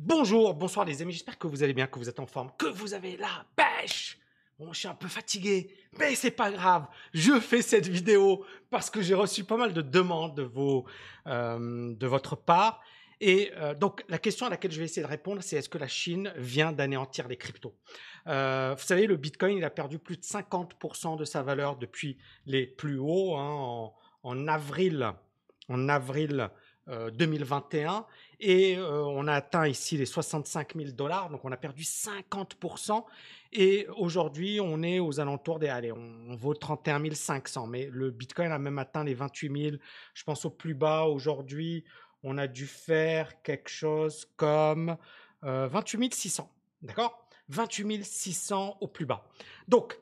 Bonjour, 0.00 0.54
bonsoir 0.54 0.86
les 0.86 1.02
amis, 1.02 1.12
j'espère 1.12 1.36
que 1.38 1.48
vous 1.48 1.64
allez 1.64 1.72
bien, 1.72 1.88
que 1.88 1.98
vous 1.98 2.08
êtes 2.08 2.20
en 2.20 2.26
forme, 2.26 2.52
que 2.56 2.68
vous 2.68 2.94
avez 2.94 3.16
la 3.16 3.44
pêche. 3.56 4.16
Bon, 4.56 4.72
je 4.72 4.78
suis 4.78 4.86
un 4.86 4.94
peu 4.94 5.08
fatigué, 5.08 5.74
mais 5.98 6.14
c'est 6.14 6.30
pas 6.30 6.52
grave. 6.52 6.86
Je 7.12 7.40
fais 7.40 7.62
cette 7.62 7.88
vidéo 7.88 8.44
parce 8.70 8.90
que 8.90 9.02
j'ai 9.02 9.14
reçu 9.14 9.42
pas 9.42 9.56
mal 9.56 9.72
de 9.72 9.82
demandes 9.82 10.36
de, 10.36 10.44
vos, 10.44 10.86
euh, 11.26 11.96
de 11.96 12.06
votre 12.06 12.36
part. 12.36 12.80
Et 13.20 13.50
euh, 13.56 13.74
donc, 13.74 14.04
la 14.08 14.18
question 14.18 14.46
à 14.46 14.50
laquelle 14.50 14.70
je 14.70 14.78
vais 14.78 14.84
essayer 14.84 15.02
de 15.02 15.08
répondre, 15.08 15.42
c'est 15.42 15.56
est-ce 15.56 15.68
que 15.68 15.78
la 15.78 15.88
Chine 15.88 16.32
vient 16.36 16.70
d'anéantir 16.70 17.26
les 17.26 17.36
cryptos? 17.36 17.74
Euh, 18.28 18.76
Vous 18.78 18.86
savez, 18.86 19.08
le 19.08 19.16
Bitcoin, 19.16 19.58
il 19.58 19.64
a 19.64 19.70
perdu 19.70 19.98
plus 19.98 20.16
de 20.16 20.22
50% 20.22 21.18
de 21.18 21.24
sa 21.24 21.42
valeur 21.42 21.74
depuis 21.74 22.18
les 22.46 22.68
plus 22.68 23.00
hauts 23.00 23.34
hein, 23.34 23.50
en, 23.50 23.96
en, 24.22 24.46
avril, 24.46 25.12
en 25.68 25.88
avril 25.88 26.50
2021 26.86 28.06
et 28.40 28.78
on 28.78 29.26
a 29.26 29.34
atteint 29.34 29.66
ici 29.66 29.96
les 29.96 30.06
65 30.06 30.76
000 30.76 30.90
dollars, 30.92 31.28
donc 31.30 31.44
on 31.44 31.50
a 31.50 31.56
perdu 31.56 31.82
50%. 31.82 33.04
Et 33.52 33.86
aujourd'hui, 33.96 34.60
on 34.60 34.82
est 34.82 35.00
aux 35.00 35.20
alentours 35.20 35.58
des, 35.58 35.68
allez, 35.68 35.90
on, 35.90 36.36
vaut 36.36 36.54
31 36.54 37.14
500, 37.14 37.66
mais 37.66 37.88
le 37.90 38.10
Bitcoin 38.10 38.52
a 38.52 38.58
même 38.58 38.78
atteint 38.78 39.04
les 39.04 39.14
28 39.14 39.70
000. 39.70 39.76
Je 40.14 40.24
pense 40.24 40.44
au 40.44 40.50
plus 40.50 40.74
bas 40.74 41.04
aujourd'hui, 41.04 41.84
on 42.22 42.38
a 42.38 42.46
dû 42.46 42.66
faire 42.66 43.42
quelque 43.42 43.70
chose 43.70 44.28
comme 44.36 44.96
28 45.42 46.14
600, 46.14 46.52
d'accord? 46.82 47.28
28 47.48 48.04
600 48.04 48.76
au 48.80 48.86
plus 48.86 49.06
bas. 49.06 49.26
Donc, 49.66 49.98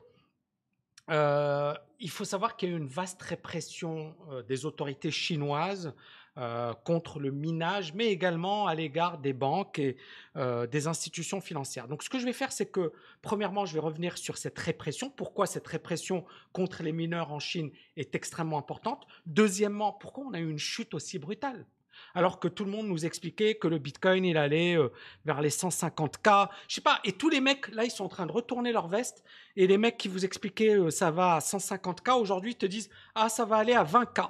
il 1.09 2.09
faut 2.09 2.25
savoir 2.25 2.55
qu'il 2.55 2.69
y 2.69 2.71
a 2.73 2.75
eu 2.75 2.77
une 2.77 2.87
vaste 2.87 3.21
répression 3.21 4.15
des 4.47 4.65
autorités 4.65 5.11
chinoises 5.11 5.93
euh, 6.37 6.71
contre 6.83 7.19
le 7.19 7.31
minage, 7.31 7.95
mais 7.95 8.07
également 8.07 8.67
à 8.67 8.75
l'égard 8.75 9.17
des 9.17 9.33
banques 9.33 9.79
et 9.79 9.97
euh, 10.35 10.67
des 10.67 10.85
institutions 10.85 11.41
financières. 11.41 11.87
Donc 11.87 12.03
ce 12.03 12.11
que 12.11 12.19
je 12.19 12.25
vais 12.25 12.33
faire, 12.33 12.51
c'est 12.51 12.67
que 12.67 12.93
premièrement, 13.23 13.65
je 13.65 13.73
vais 13.73 13.79
revenir 13.79 14.19
sur 14.19 14.37
cette 14.37 14.59
répression, 14.59 15.09
pourquoi 15.09 15.47
cette 15.47 15.65
répression 15.65 16.25
contre 16.53 16.83
les 16.83 16.91
mineurs 16.91 17.31
en 17.31 17.39
Chine 17.39 17.71
est 17.95 18.13
extrêmement 18.13 18.59
importante? 18.59 19.07
Deuxièmement, 19.25 19.93
pourquoi 19.93 20.25
on 20.25 20.33
a 20.33 20.39
eu 20.39 20.47
une 20.47 20.59
chute 20.59 20.93
aussi 20.93 21.17
brutale? 21.17 21.65
Alors 22.13 22.39
que 22.39 22.47
tout 22.47 22.65
le 22.65 22.69
monde 22.69 22.85
nous 22.85 23.07
expliquait 23.07 23.55
que 23.55 23.67
le 23.67 23.79
Bitcoin, 23.79 24.23
il 24.23 24.37
allait 24.37 24.77
euh, 24.77 24.89
vers 25.25 25.41
les 25.41 25.49
150K, 25.49 26.49
je 26.67 26.75
sais 26.75 26.81
pas, 26.81 26.99
et 27.03 27.13
tous 27.13 27.29
les 27.29 27.41
mecs, 27.41 27.67
là, 27.69 27.83
ils 27.83 27.89
sont 27.89 28.05
en 28.05 28.09
train 28.09 28.27
de 28.27 28.31
retourner 28.31 28.71
leur 28.71 28.87
veste, 28.87 29.23
et 29.55 29.65
les 29.65 29.79
mecs 29.79 29.97
qui 29.97 30.07
vous 30.07 30.23
expliquaient 30.23 30.91
ça 30.91 31.09
va 31.09 31.33
à 31.33 31.39
150K, 31.39 32.19
aujourd'hui, 32.19 32.55
te 32.55 32.67
disent, 32.67 32.91
ah, 33.15 33.27
ça 33.27 33.43
va 33.43 33.55
aller 33.55 33.73
à 33.73 33.83
20K. 33.83 34.29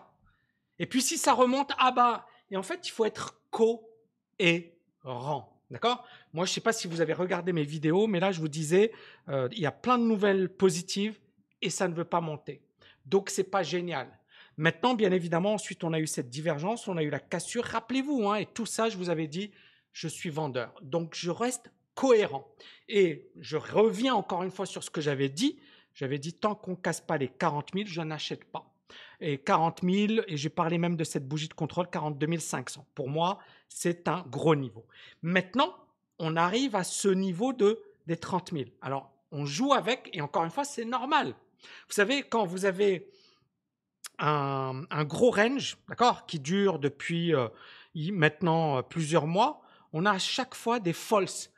Et 0.80 0.86
puis 0.86 1.02
si 1.02 1.18
ça 1.18 1.34
remonte, 1.34 1.72
ah 1.78 1.92
bah, 1.92 2.28
et 2.52 2.58
en 2.58 2.64
fait, 2.64 2.88
il 2.88 2.92
faut 2.92 3.06
être 3.06 3.42
cohérent. 3.50 5.54
D'accord? 5.70 6.06
Moi, 6.32 6.46
je 6.46 6.52
ne 6.52 6.54
sais 6.54 6.62
pas 6.62 6.72
si 6.72 6.88
vous 6.88 7.02
avez 7.02 7.14
regardé 7.14 7.52
mes 7.52 7.64
vidéos, 7.64 8.08
mais 8.08 8.22
là, 8.22 8.32
je 8.32 8.40
vous 8.40 8.48
disais, 8.48 8.94
euh, 9.28 9.50
il 9.52 9.60
y 9.60 9.66
a 9.66 9.72
plein 9.72 9.98
de 9.98 10.04
nouvelles 10.04 10.50
positives 10.50 11.20
et 11.62 11.70
ça 11.70 11.90
ne 11.90 11.94
veut 11.94 12.06
pas 12.06 12.22
monter. 12.22 12.62
Donc, 13.06 13.30
c'est 13.30 13.44
pas 13.44 13.64
génial. 13.64 14.08
Maintenant, 14.56 14.94
bien 14.94 15.12
évidemment, 15.12 15.54
ensuite, 15.54 15.84
on 15.84 15.92
a 15.92 16.00
eu 16.00 16.08
cette 16.08 16.30
divergence, 16.30 16.88
on 16.88 16.98
a 16.98 17.04
eu 17.04 17.10
la 17.10 17.20
cassure. 17.20 17.66
Rappelez-vous, 17.66 18.30
hein, 18.30 18.36
et 18.36 18.46
tout 18.46 18.66
ça, 18.66 18.90
je 18.90 18.98
vous 18.98 19.10
avais 19.10 19.28
dit, 19.28 19.52
je 19.92 20.08
suis 20.08 20.30
vendeur. 20.30 20.74
Donc, 20.82 21.16
je 21.16 21.32
reste 21.32 21.70
cohérent. 21.96 22.48
Et 22.88 23.30
je 23.40 23.58
reviens 23.58 24.16
encore 24.16 24.44
une 24.44 24.52
fois 24.52 24.66
sur 24.66 24.84
ce 24.84 24.90
que 24.90 25.02
j'avais 25.02 25.30
dit. 25.30 25.60
J'avais 25.94 26.20
dit, 26.20 26.34
tant 26.34 26.56
qu'on 26.56 26.76
casse 26.76 27.02
pas 27.02 27.18
les 27.18 27.28
40 27.28 27.72
000, 27.74 27.86
je 27.88 28.02
n'achète 28.02 28.46
pas 28.46 28.77
et 29.20 29.38
40 29.40 29.82
000, 29.84 30.22
et 30.28 30.38
j'ai 30.38 30.50
parlé 30.50 30.78
même 30.78 30.96
de 30.96 31.04
cette 31.04 31.28
bougie 31.28 31.48
de 31.48 31.54
contrôle, 31.54 31.90
42 31.90 32.38
500. 32.38 32.86
Pour 32.94 33.10
moi, 33.10 33.40
c'est 33.68 34.08
un 34.08 34.24
gros 34.30 34.56
niveau. 34.56 34.86
Maintenant, 35.22 35.76
on 36.20 36.36
arrive 36.36 36.76
à 36.76 36.84
ce 36.84 37.08
niveau 37.08 37.54
de, 37.54 37.82
des 38.06 38.18
30 38.18 38.52
000. 38.52 38.66
Alors, 38.82 39.12
on 39.32 39.46
joue 39.46 39.74
avec, 39.74 40.10
et 40.14 40.22
encore 40.22 40.44
une 40.44 40.52
fois, 40.52 40.64
c'est 40.64 40.86
normal. 40.86 41.36
Vous 41.88 41.94
savez, 41.94 42.24
quand 42.24 42.46
vous 42.46 42.66
avez 42.66 43.10
un, 44.20 45.04
gros 45.04 45.32
range, 45.32 45.78
d'accord, 45.88 46.26
qui 46.26 46.40
dure 46.40 46.80
depuis 46.80 47.34
euh, 47.36 47.48
maintenant 47.96 48.78
euh, 48.78 48.82
plusieurs 48.82 49.28
mois, 49.28 49.62
on 49.94 50.06
a 50.06 50.12
à 50.12 50.20
chaque 50.20 50.56
fois 50.56 50.80
des 50.80 50.94
false 50.94 51.52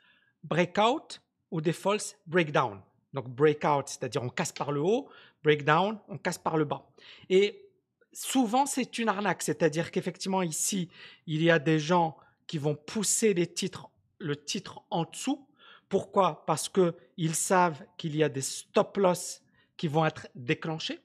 breakout 0.44 1.20
ou 1.50 1.60
des 1.60 1.72
false 1.72 2.16
breakdown. 2.26 2.80
Donc 3.12 3.28
breakout, 3.28 3.88
c'est-à-dire 3.88 4.22
on 4.22 4.28
casse 4.28 4.52
par 4.52 4.72
le 4.72 4.80
haut, 4.80 5.08
breakdown, 5.42 5.98
on 6.08 6.18
casse 6.18 6.38
par 6.38 6.56
le 6.56 6.64
bas. 6.64 6.86
Et 7.28 7.70
souvent, 8.12 8.66
c'est 8.66 8.98
une 8.98 9.08
arnaque, 9.08 9.42
c'est-à-dire 9.42 9.90
qu'effectivement, 9.90 10.42
ici, 10.42 10.88
il 11.26 11.42
y 11.42 11.50
a 11.50 11.58
des 11.58 11.78
gens 11.78 12.16
qui 12.46 12.58
vont 12.58 12.74
pousser 12.74 13.34
les 13.34 13.46
titres, 13.46 13.88
le 14.18 14.36
titre 14.36 14.82
en 14.90 15.04
dessous. 15.04 15.46
Pourquoi? 15.88 16.44
Parce 16.46 16.68
qu'ils 16.68 17.34
savent 17.34 17.82
qu'il 17.96 18.16
y 18.16 18.22
a 18.22 18.28
des 18.28 18.42
stop-loss 18.42 19.42
qui 19.76 19.88
vont 19.88 20.04
être 20.04 20.28
déclenchés. 20.34 21.00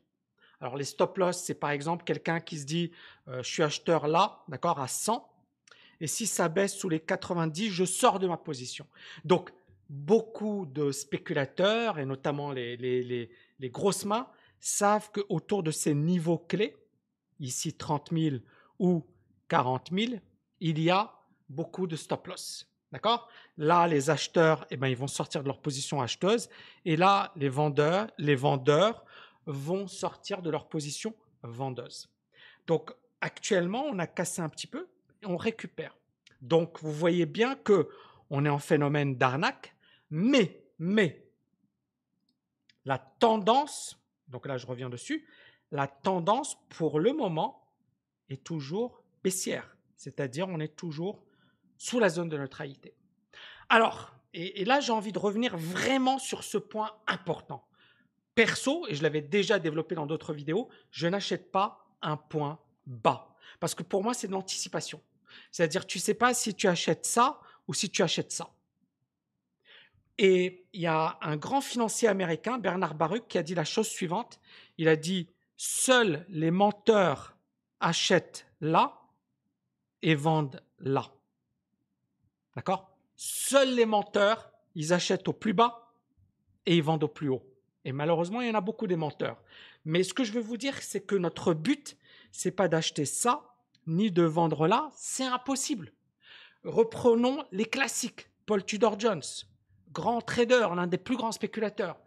Alors, 0.62 0.78
les 0.78 0.86
stop-loss, 0.86 1.38
c'est 1.38 1.56
par 1.56 1.72
exemple 1.72 2.04
quelqu'un 2.04 2.40
qui 2.40 2.58
se 2.58 2.66
dit 2.66 2.92
euh, 3.28 3.44
Je 3.44 3.50
suis 3.50 3.64
acheteur 3.64 4.08
là, 4.08 4.44
d'accord, 4.48 4.80
à 4.80 4.88
100. 4.88 5.32
Et 6.02 6.08
si 6.08 6.28
ça 6.28 6.50
baisse 6.50 6.76
sous 6.76 6.90
les 6.90 7.00
90, 7.00 7.70
je 7.70 7.86
sors 7.86 8.20
de 8.20 8.28
ma 8.28 8.38
position. 8.38 8.86
Donc, 9.24 9.52
beaucoup 9.90 10.66
de 10.66 10.92
spéculateurs, 10.92 12.00
et 12.00 12.06
notamment 12.06 12.52
les, 12.52 13.30
grosses 13.70 14.06
mains 14.06 14.28
savent 14.60 15.12
qu'autour 15.12 15.64
de 15.64 15.72
ces 15.72 15.94
niveaux 15.94 16.38
clés, 16.38 16.76
ici 17.40 17.74
30 17.74 18.10
000 18.12 18.38
ou 18.80 19.06
40 19.48 19.90
000, 19.92 20.14
il 20.60 20.80
y 20.80 20.90
a 20.90 21.14
beaucoup 21.50 21.88
de 21.88 21.96
stop 21.96 22.28
loss. 22.28 22.68
D'accord? 22.92 23.28
Là, 23.58 23.88
les 23.88 24.10
acheteurs, 24.10 24.66
eh 24.70 24.78
ben, 24.78 24.88
ils 24.88 24.96
vont 24.96 25.08
sortir 25.08 25.42
de 25.42 25.48
leur 25.48 25.60
position 25.60 26.02
acheteuse. 26.02 26.50
Et 26.86 26.96
là, 26.96 27.34
les 27.36 27.50
vendeurs, 27.50 28.10
les 28.18 28.36
vendeurs 28.36 29.04
vont 29.46 29.88
sortir 29.88 30.42
de 30.42 30.50
leur 30.50 30.70
position 30.70 31.14
vendeuse. 31.44 32.10
Donc, 32.68 32.92
actuellement, 33.22 33.84
on 33.84 34.00
a 34.00 34.08
cassé 34.08 34.42
un 34.42 34.50
petit 34.50 34.68
peu 34.68 34.88
et 35.22 35.26
on 35.26 35.38
récupère. 35.38 35.98
Donc, 36.42 36.80
vous 36.82 36.92
voyez 36.92 37.26
bien 37.26 37.56
que 37.56 37.90
on 38.30 38.46
est 38.46 38.50
en 38.50 38.60
phénomène 38.60 39.18
d'arnaque, 39.18 39.76
mais, 40.10 40.64
mais, 40.80 41.25
la 42.86 42.98
tendance, 42.98 44.00
donc 44.28 44.46
là 44.46 44.58
je 44.58 44.66
reviens 44.66 44.90
dessus, 44.90 45.28
la 45.72 45.88
tendance 45.88 46.58
pour 46.70 47.00
le 47.00 47.14
moment 47.14 47.68
est 48.30 48.44
toujours 48.44 49.04
baissière, 49.24 49.76
c'est-à-dire 49.96 50.48
on 50.48 50.60
est 50.60 50.76
toujours 50.76 51.24
sous 51.78 52.00
la 52.00 52.10
zone 52.10 52.30
de 52.30 52.38
neutralité. 52.38 52.96
Alors, 53.70 54.14
et, 54.34 54.64
là 54.66 54.80
j'ai 54.80 54.92
envie 54.92 55.12
de 55.12 55.20
revenir 55.20 55.58
vraiment 55.58 56.20
sur 56.20 56.44
ce 56.44 56.58
point 56.58 56.92
important. 57.08 57.68
Perso, 58.36 58.86
et 58.88 58.96
je 58.96 59.04
l'avais 59.04 59.22
déjà 59.22 59.60
développé 59.60 59.96
dans 59.96 60.06
d'autres 60.06 60.34
vidéos, 60.34 60.70
je 60.92 61.08
n'achète 61.08 61.52
pas 61.52 61.88
un 62.02 62.18
point 62.18 62.60
bas. 62.86 63.36
Parce 63.60 63.74
que 63.74 63.84
pour 63.84 64.04
moi, 64.04 64.14
c'est 64.14 64.28
de 64.28 64.34
l'anticipation. 64.34 65.02
C'est-à-dire, 65.52 65.88
tu 65.88 65.98
ne 65.98 66.02
sais 66.02 66.14
pas 66.14 66.34
si 66.34 66.54
tu 66.54 66.68
achètes 66.68 67.06
ça 67.06 67.40
ou 67.68 67.74
si 67.74 67.90
tu 67.90 68.04
achètes 68.04 68.32
ça. 68.32 68.50
Et 70.18 70.66
il 70.74 70.82
y 70.82 70.88
a 70.88 71.18
un 71.22 71.36
grand 71.36 71.62
financier 71.62 72.08
américain, 72.08 72.58
Bernard 72.58 72.96
Baruch, 72.96 73.28
qui 73.28 73.38
a 73.38 73.44
dit 73.44 73.56
la 73.56 73.66
chose 73.66 73.88
suivante. 73.88 74.40
Il 74.78 74.88
a 74.88 74.96
dit, 74.96 75.30
seuls 75.58 76.26
les 76.30 76.52
menteurs 76.52 77.38
achètent 77.80 78.48
là 78.62 79.02
et 80.02 80.16
vendent 80.16 80.62
là. 80.80 81.12
D'accord? 82.56 82.96
Seuls 83.16 83.76
les 83.76 83.86
menteurs, 83.86 84.52
ils 84.76 84.94
achètent 84.94 85.28
au 85.28 85.34
plus 85.34 85.54
bas 85.54 85.94
et 86.66 86.76
ils 86.76 86.84
vendent 86.84 87.04
au 87.04 87.10
plus 87.10 87.30
haut. 87.30 87.44
Et 87.84 87.92
malheureusement, 87.92 88.42
il 88.42 88.48
y 88.48 88.52
en 88.52 88.56
a 88.56 88.62
beaucoup 88.62 88.88
des 88.88 88.96
menteurs. 88.96 89.42
Mais 89.84 90.04
ce 90.04 90.14
que 90.14 90.24
je 90.24 90.32
veux 90.32 90.42
vous 90.42 90.58
dire, 90.58 90.82
c'est 90.82 91.02
que 91.02 91.16
notre 91.16 91.54
but, 91.54 91.98
c'est 92.32 92.52
pas 92.52 92.68
d'acheter 92.68 93.06
ça, 93.06 93.56
ni 93.86 94.12
de 94.12 94.24
vendre 94.24 94.68
là. 94.68 94.90
C'est 94.96 95.26
impossible. 95.26 95.94
Reprenons 96.64 97.46
les 97.52 97.66
classiques. 97.66 98.30
Paul 98.46 98.64
Tudor 98.66 99.00
Jones, 99.00 99.24
grand 99.96 100.22
trader, 100.22 100.68
l'un 100.76 100.88
des 100.88 100.98
plus 100.98 101.16
grands 101.16 101.32
spéculateurs, 101.32 101.98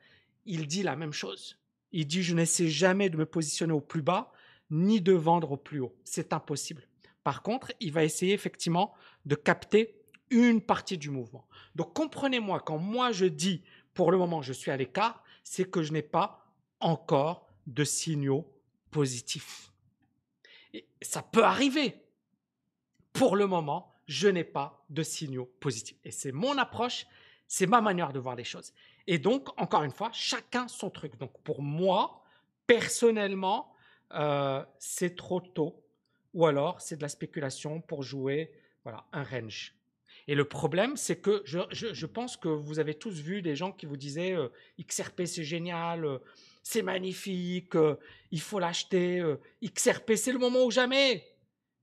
il 0.45 0.67
dit 0.67 0.83
la 0.83 0.95
même 0.95 1.13
chose. 1.13 1.59
Il 1.91 2.07
dit 2.07 2.23
je 2.23 2.35
n'essaie 2.35 2.69
jamais 2.69 3.09
de 3.09 3.17
me 3.17 3.27
positionner 3.27 3.73
au 3.73 3.81
plus 3.81 4.03
bas 4.03 4.31
ni 4.71 5.01
de 5.01 5.15
vendre 5.15 5.53
au 5.53 5.57
plus 5.57 5.81
haut. 5.81 5.97
C'est 6.05 6.33
impossible. 6.33 6.87
Par 7.25 7.43
contre, 7.43 7.73
il 7.81 7.93
va 7.93 8.05
essayer 8.05 8.35
effectivement 8.35 8.95
de 9.25 9.35
capter 9.35 9.97
une 10.31 10.61
partie 10.61 10.99
du 10.99 11.11
mouvement. 11.11 11.49
Donc 11.75 11.95
comprenez-moi, 11.95 12.61
quand 12.61 12.79
moi 12.79 13.11
je 13.13 13.25
dis 13.25 13.63
pour 13.95 14.13
le 14.13 14.19
moment 14.19 14.43
je 14.43 14.53
suis 14.53 14.71
à 14.71 14.77
l'écart, 14.77 15.25
c'est 15.43 15.71
que 15.71 15.83
je 15.83 15.93
n'ai 15.93 16.03
pas 16.03 16.45
encore 16.81 17.49
de 17.67 17.85
signaux 17.85 18.47
positifs. 18.91 19.73
Et 20.75 20.87
ça 21.01 21.23
peut 21.23 21.45
arriver. 21.45 22.03
Pour 23.13 23.37
le 23.37 23.47
moment, 23.47 23.95
je 24.07 24.29
n'ai 24.29 24.45
pas 24.45 24.85
de 24.91 25.03
signaux 25.03 25.51
positifs. 25.61 25.99
Et 26.05 26.11
c'est 26.11 26.33
mon 26.33 26.57
approche, 26.59 27.07
c'est 27.49 27.67
ma 27.67 27.81
manière 27.81 28.13
de 28.13 28.21
voir 28.21 28.37
les 28.37 28.45
choses. 28.45 28.73
Et 29.07 29.19
donc, 29.19 29.49
encore 29.61 29.83
une 29.83 29.91
fois, 29.91 30.11
chacun 30.13 30.69
son 30.69 30.91
truc. 30.91 31.19
Donc, 31.19 31.33
pour 31.43 31.63
moi, 31.63 32.23
personnellement, 32.67 33.73
euh, 34.13 34.63
c'est 34.79 35.17
trop 35.17 35.41
tôt. 35.41 35.83
Ou 36.35 36.47
alors, 36.47 36.81
c'est 36.81 36.99
de 36.99 37.03
la 37.03 37.09
spéculation 37.09 37.81
pour 37.81 38.03
jouer 38.03 38.53
voilà, 38.85 39.05
un 39.13 39.25
range. 39.25 39.75
Et 40.29 40.35
le 40.35 40.45
problème, 40.45 40.97
c'est 40.99 41.17
que 41.17 41.43
je, 41.47 41.59
je, 41.71 42.07
pense 42.07 42.37
que 42.37 42.49
vous 42.49 42.79
avez 42.79 42.95
tous 42.95 43.19
vu 43.19 43.41
des 43.41 43.57
gens 43.57 43.73
qui 43.73 43.87
vous 43.87 43.97
disaient 43.97 44.37
euh, 44.37 44.49
XRP 44.79 45.25
c'est 45.25 45.43
génial, 45.43 46.05
euh, 46.05 46.19
c'est 46.63 46.83
magnifique, 46.83 47.73
il 48.31 48.41
faut 48.43 48.59
l'acheter, 48.59 49.25
XRP 49.65 50.17
c'est 50.17 50.33
le 50.33 50.39
moment 50.39 50.65
ou 50.65 50.71
jamais. 50.71 51.25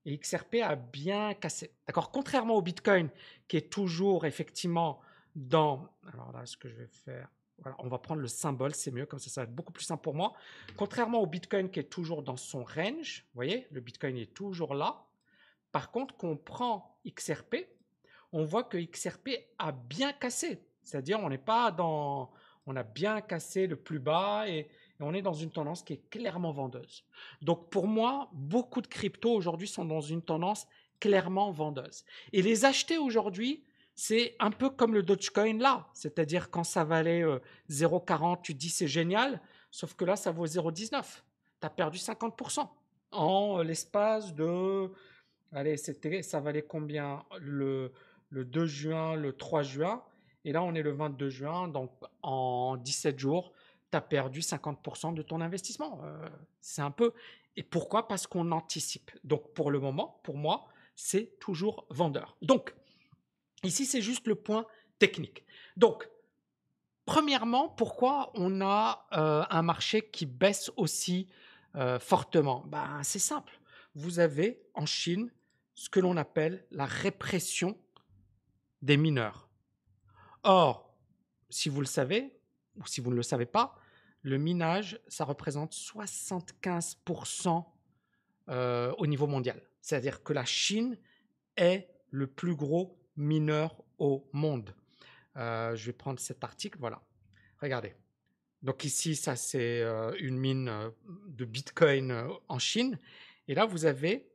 Et 0.06 0.16
XRP 0.20 0.58
a 0.62 0.76
bien 0.76 1.34
cassé. 1.34 1.72
D'accord? 1.88 2.12
Contrairement 2.12 2.54
au 2.54 2.62
Bitcoin, 2.62 3.10
qui 3.48 3.58
est 3.58 3.72
toujours 3.72 4.28
effectivement 4.28 5.02
dans. 5.36 5.90
Alors 6.12 6.32
là, 6.32 6.46
ce 6.46 6.58
que 6.58 6.70
je 6.70 6.76
vais 6.76 6.88
faire. 6.88 7.30
Voilà, 7.60 7.78
on 7.80 7.88
va 7.88 8.00
prendre 8.00 8.22
le 8.22 8.28
symbole, 8.28 8.76
c'est 8.76 8.92
mieux, 8.92 9.06
comme 9.06 9.20
ça, 9.20 9.30
ça 9.30 9.42
va 9.42 9.46
être 9.46 9.56
beaucoup 9.56 9.72
plus 9.72 9.86
simple 9.86 10.04
pour 10.04 10.14
moi. 10.14 10.34
Contrairement 10.76 11.22
au 11.22 11.26
Bitcoin 11.26 11.70
qui 11.70 11.80
est 11.80 11.90
toujours 11.90 12.22
dans 12.22 12.36
son 12.36 12.66
range, 12.66 13.24
vous 13.28 13.36
voyez, 13.36 13.68
le 13.72 13.80
Bitcoin 13.80 14.18
est 14.18 14.34
toujours 14.34 14.76
là. 14.76 15.06
Par 15.72 15.92
contre, 15.92 16.18
quand 16.18 16.28
on 16.28 16.38
prend 16.38 17.00
XRP, 17.08 17.68
on 18.34 18.44
voit 18.44 18.64
que 18.64 18.78
XRP 18.78 19.30
a 19.58 19.72
bien 19.72 20.12
cassé. 20.12 20.62
C'est-à-dire, 20.84 21.20
on 21.22 21.30
n'est 21.30 21.38
pas 21.38 21.72
dans. 21.72 22.32
On 22.68 22.76
a 22.76 22.84
bien 22.84 23.22
cassé 23.22 23.68
le 23.68 23.76
plus 23.76 24.00
bas 24.00 24.48
et, 24.48 24.68
on 25.00 25.14
est 25.14 25.22
dans 25.22 25.34
une 25.34 25.52
tendance 25.52 25.84
qui 25.84 25.94
est 25.94 26.10
clairement 26.10 26.52
vendeuse. 26.52 27.04
Donc, 27.42 27.70
pour 27.70 27.88
moi, 27.88 28.30
beaucoup 28.32 28.82
de 28.82 28.88
cryptos 28.88 29.34
aujourd'hui 29.34 29.68
sont 29.68 29.84
dans 29.84 30.02
une 30.02 30.22
tendance 30.22 30.66
clairement 31.02 31.52
vendeuse. 31.52 32.06
Et 32.32 32.42
les 32.42 32.64
acheter 32.64 32.98
aujourd'hui, 32.98 33.66
c'est 33.96 34.36
un 34.40 34.52
peu 34.52 34.70
comme 34.70 34.94
le 34.94 35.04
Dogecoin 35.04 35.58
là. 35.58 35.88
C'est-à-dire, 35.94 36.52
quand 36.52 36.66
ça 36.66 36.84
valait 36.84 37.24
0,40, 37.70 38.34
euh, 38.34 38.36
tu 38.44 38.54
dis 38.54 38.70
c'est 38.70 38.88
génial, 38.88 39.42
sauf 39.72 39.96
que 39.96 40.06
là, 40.06 40.16
ça 40.16 40.32
vaut 40.32 40.46
0,19. 40.46 41.02
Tu 41.62 41.66
as 41.66 41.70
perdu 41.70 41.98
50% 41.98 42.68
en 43.12 43.62
l'espace 43.62 44.36
de. 44.36 44.92
Allez, 45.54 45.78
ça 45.78 46.40
valait 46.42 46.64
combien? 46.64 47.24
Le, 47.40 47.94
le 48.30 48.44
2 48.44 48.66
juin, 48.66 49.16
le 49.16 49.32
3 49.32 49.64
juin. 49.64 50.04
Et 50.44 50.52
là, 50.52 50.62
on 50.62 50.76
est 50.76 50.84
le 50.84 50.92
22 50.92 51.30
juin. 51.30 51.68
Donc, 51.70 51.92
en 52.22 52.76
17 52.76 53.18
jours, 53.18 53.54
tu 53.92 53.98
as 53.98 54.02
perdu 54.02 54.42
50% 54.42 55.14
de 55.14 55.22
ton 55.22 55.40
investissement. 55.40 56.02
Euh, 56.04 56.28
c'est 56.60 56.82
un 56.82 56.92
peu. 56.92 57.14
Et 57.56 57.64
pourquoi? 57.64 58.10
Parce 58.10 58.28
qu'on 58.28 58.52
anticipe. 58.52 59.12
Donc, 59.24 59.54
pour 59.54 59.72
le 59.72 59.80
moment, 59.80 60.20
pour 60.24 60.36
moi, 60.36 60.68
c'est 60.96 61.40
toujours 61.40 61.86
vendeur. 61.90 62.36
Donc, 62.42 62.76
ici, 63.64 63.86
c'est 63.86 64.02
juste 64.02 64.28
le 64.28 64.36
point 64.36 64.66
technique. 65.00 65.46
Donc, 65.78 66.10
premièrement, 67.06 67.70
pourquoi 67.70 68.32
on 68.36 68.62
a 68.62 69.08
euh, 69.14 69.44
un 69.50 69.62
marché 69.62 70.10
qui 70.10 70.26
baisse 70.26 70.72
aussi 70.78 71.28
euh, 71.76 72.00
fortement? 72.00 72.64
Ben, 72.68 73.02
C'est 73.04 73.20
simple. 73.20 73.60
Vous 73.94 74.20
avez 74.20 74.62
en 74.74 74.86
Chine 74.86 75.32
ce 75.74 75.90
que 75.90 76.00
l'on 76.00 76.18
appelle 76.18 76.66
la 76.72 76.86
répression 76.86 77.78
des 78.82 78.98
mineurs. 78.98 79.50
Or, 80.44 80.96
si 81.50 81.70
vous 81.70 81.82
le 81.82 81.88
savez, 81.88 82.38
ou 82.78 82.86
si 82.86 83.02
vous 83.02 83.10
ne 83.10 83.16
le 83.16 83.24
savez 83.24 83.46
pas, 83.46 83.76
le 84.22 84.38
minage, 84.38 85.00
ça 85.08 85.24
représente 85.24 85.74
75% 85.74 87.66
euh, 88.50 88.94
au 88.98 89.08
niveau 89.08 89.28
mondial. 89.28 89.62
C'est-à-dire 89.82 90.24
que 90.24 90.34
la 90.34 90.46
Chine 90.46 90.98
est 91.58 91.90
le 92.10 92.28
plus 92.28 92.56
gros 92.56 93.00
mineur 93.16 93.84
au 93.98 94.28
monde. 94.34 94.76
Euh, 95.38 95.76
je 95.76 95.86
vais 95.88 95.94
prendre 95.94 96.20
cet 96.20 96.44
article, 96.44 96.78
voilà. 96.80 97.02
Regardez. 97.62 97.96
Donc 98.62 98.84
ici, 98.84 99.16
ça 99.16 99.36
c'est 99.36 99.82
euh, 99.82 100.16
une 100.20 100.38
mine 100.38 100.72
de 101.28 101.46
Bitcoin 101.46 102.28
en 102.48 102.60
Chine. 102.60 103.00
Et 103.48 103.54
là, 103.54 103.66
vous 103.66 103.86
avez 103.86 104.28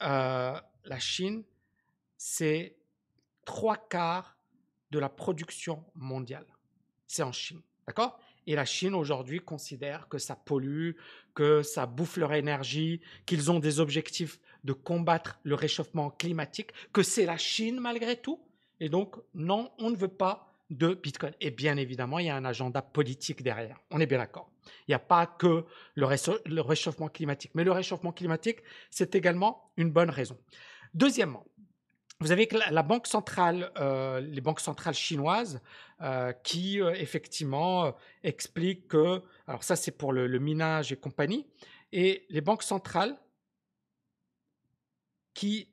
la 0.00 0.98
Chine, 0.98 1.44
c'est 2.16 2.76
trois 3.44 3.76
quarts 3.76 4.36
de 4.90 4.98
la 4.98 5.08
production 5.08 5.84
mondiale. 5.94 6.46
C'est 7.06 7.22
en 7.22 7.32
Chine. 7.32 7.60
D'accord? 7.86 8.18
Et 8.46 8.54
la 8.54 8.64
Chine 8.64 8.94
aujourd'hui 8.94 9.40
considère 9.40 10.08
que 10.08 10.18
ça 10.18 10.36
pollue, 10.36 10.92
que 11.34 11.62
ça 11.62 11.86
bouffe 11.86 12.16
leur 12.16 12.32
énergie, 12.32 13.00
qu'ils 13.26 13.50
ont 13.50 13.58
des 13.58 13.80
objectifs 13.80 14.40
de 14.64 14.72
combattre 14.72 15.38
le 15.42 15.54
réchauffement 15.54 16.10
climatique, 16.10 16.72
que 16.92 17.02
c'est 17.02 17.26
la 17.26 17.36
Chine 17.36 17.80
malgré 17.80 18.16
tout. 18.16 18.40
Et 18.80 18.88
donc, 18.88 19.16
non, 19.34 19.70
on 19.78 19.90
ne 19.90 19.96
veut 19.96 20.08
pas 20.08 20.52
de 20.70 20.94
Bitcoin. 20.94 21.32
Et 21.40 21.50
bien 21.50 21.76
évidemment, 21.76 22.18
il 22.18 22.26
y 22.26 22.30
a 22.30 22.36
un 22.36 22.44
agenda 22.44 22.82
politique 22.82 23.42
derrière. 23.42 23.78
On 23.90 24.00
est 24.00 24.06
bien 24.06 24.18
d'accord. 24.18 24.50
Il 24.86 24.90
n'y 24.90 24.94
a 24.94 24.98
pas 24.98 25.26
que 25.26 25.64
le, 25.94 26.60
réchauffement 26.60 27.08
climatique. 27.08 27.52
Mais 27.54 27.64
le 27.64 27.72
réchauffement 27.72 28.12
climatique, 28.12 28.58
c'est 28.90 29.14
également 29.14 29.70
une 29.76 29.90
bonne 29.90 30.10
raison. 30.10 30.38
Deuxièmement, 30.94 31.44
vous 32.20 32.30
avez 32.30 32.48
la 32.70 32.82
banque 32.82 33.06
centrale, 33.06 33.72
euh, 33.78 34.20
les 34.20 34.40
banques 34.40 34.60
centrales 34.60 34.94
chinoises, 34.94 35.60
euh, 36.00 36.32
qui 36.32 36.80
euh, 36.80 36.94
effectivement 36.94 37.94
expliquent 38.22 38.88
que, 38.88 39.22
alors 39.48 39.64
ça 39.64 39.74
c'est 39.74 39.90
pour 39.90 40.12
le, 40.12 40.38
minage 40.38 40.92
et 40.92 40.96
compagnie, 40.96 41.46
et 41.92 42.24
les 42.30 42.40
banques 42.40 42.62
centrales 42.62 43.16
qui 45.34 45.68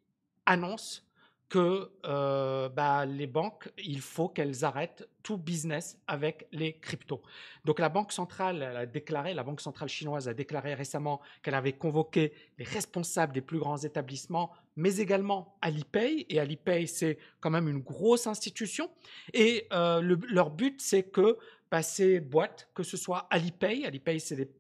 annoncent 0.46 1.02
que 1.50 1.92
euh, 2.06 2.70
bah, 2.70 3.06
les 3.08 3.26
banques, 3.26 3.70
il 3.84 4.02
faut 4.02 4.30
qu'elles 4.30 4.64
arrêtent 4.64 5.10
tout 5.24 5.38
business 5.38 5.98
avec 6.08 6.48
les 6.52 6.78
cryptos. 6.78 7.22
Donc 7.66 7.80
la 7.80 7.90
Banque 7.90 8.12
centrale 8.12 8.62
a 8.62 8.86
déclaré, 8.86 9.34
la 9.34 9.44
Banque 9.44 9.60
centrale 9.60 9.90
chinoise 9.90 10.28
a 10.28 10.36
déclaré 10.36 10.76
récemment 10.76 11.22
qu'elle 11.42 11.56
avait 11.56 11.74
convoqué 11.74 12.34
les 12.60 12.66
responsables 12.66 13.34
des 13.34 13.42
plus 13.42 13.58
grands 13.58 13.78
établissements, 13.78 14.52
mais 14.76 14.98
également 14.98 15.58
Alipay. 15.62 16.28
Et 16.30 16.40
Alipay, 16.40 16.86
c'est 16.86 17.18
quand 17.40 17.50
même 17.50 17.68
une 17.68 17.80
grosse 17.80 18.28
institution. 18.28 18.90
Et 19.34 19.68
euh, 19.74 20.02
leur 20.30 20.52
but, 20.52 20.80
c'est 20.80 21.04
que 21.04 21.38
bah, 21.72 21.82
ces 21.82 22.20
boîtes, 22.20 22.70
que 22.76 22.84
ce 22.84 22.96
soit 22.96 23.28
Alipay, 23.32 23.86
Alipay, 23.86 24.20
c'est 24.20 24.36
des 24.36 24.52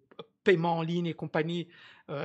paiements 0.43 0.77
en 0.77 0.81
ligne 0.81 1.05
et 1.05 1.13
compagnie, 1.13 1.67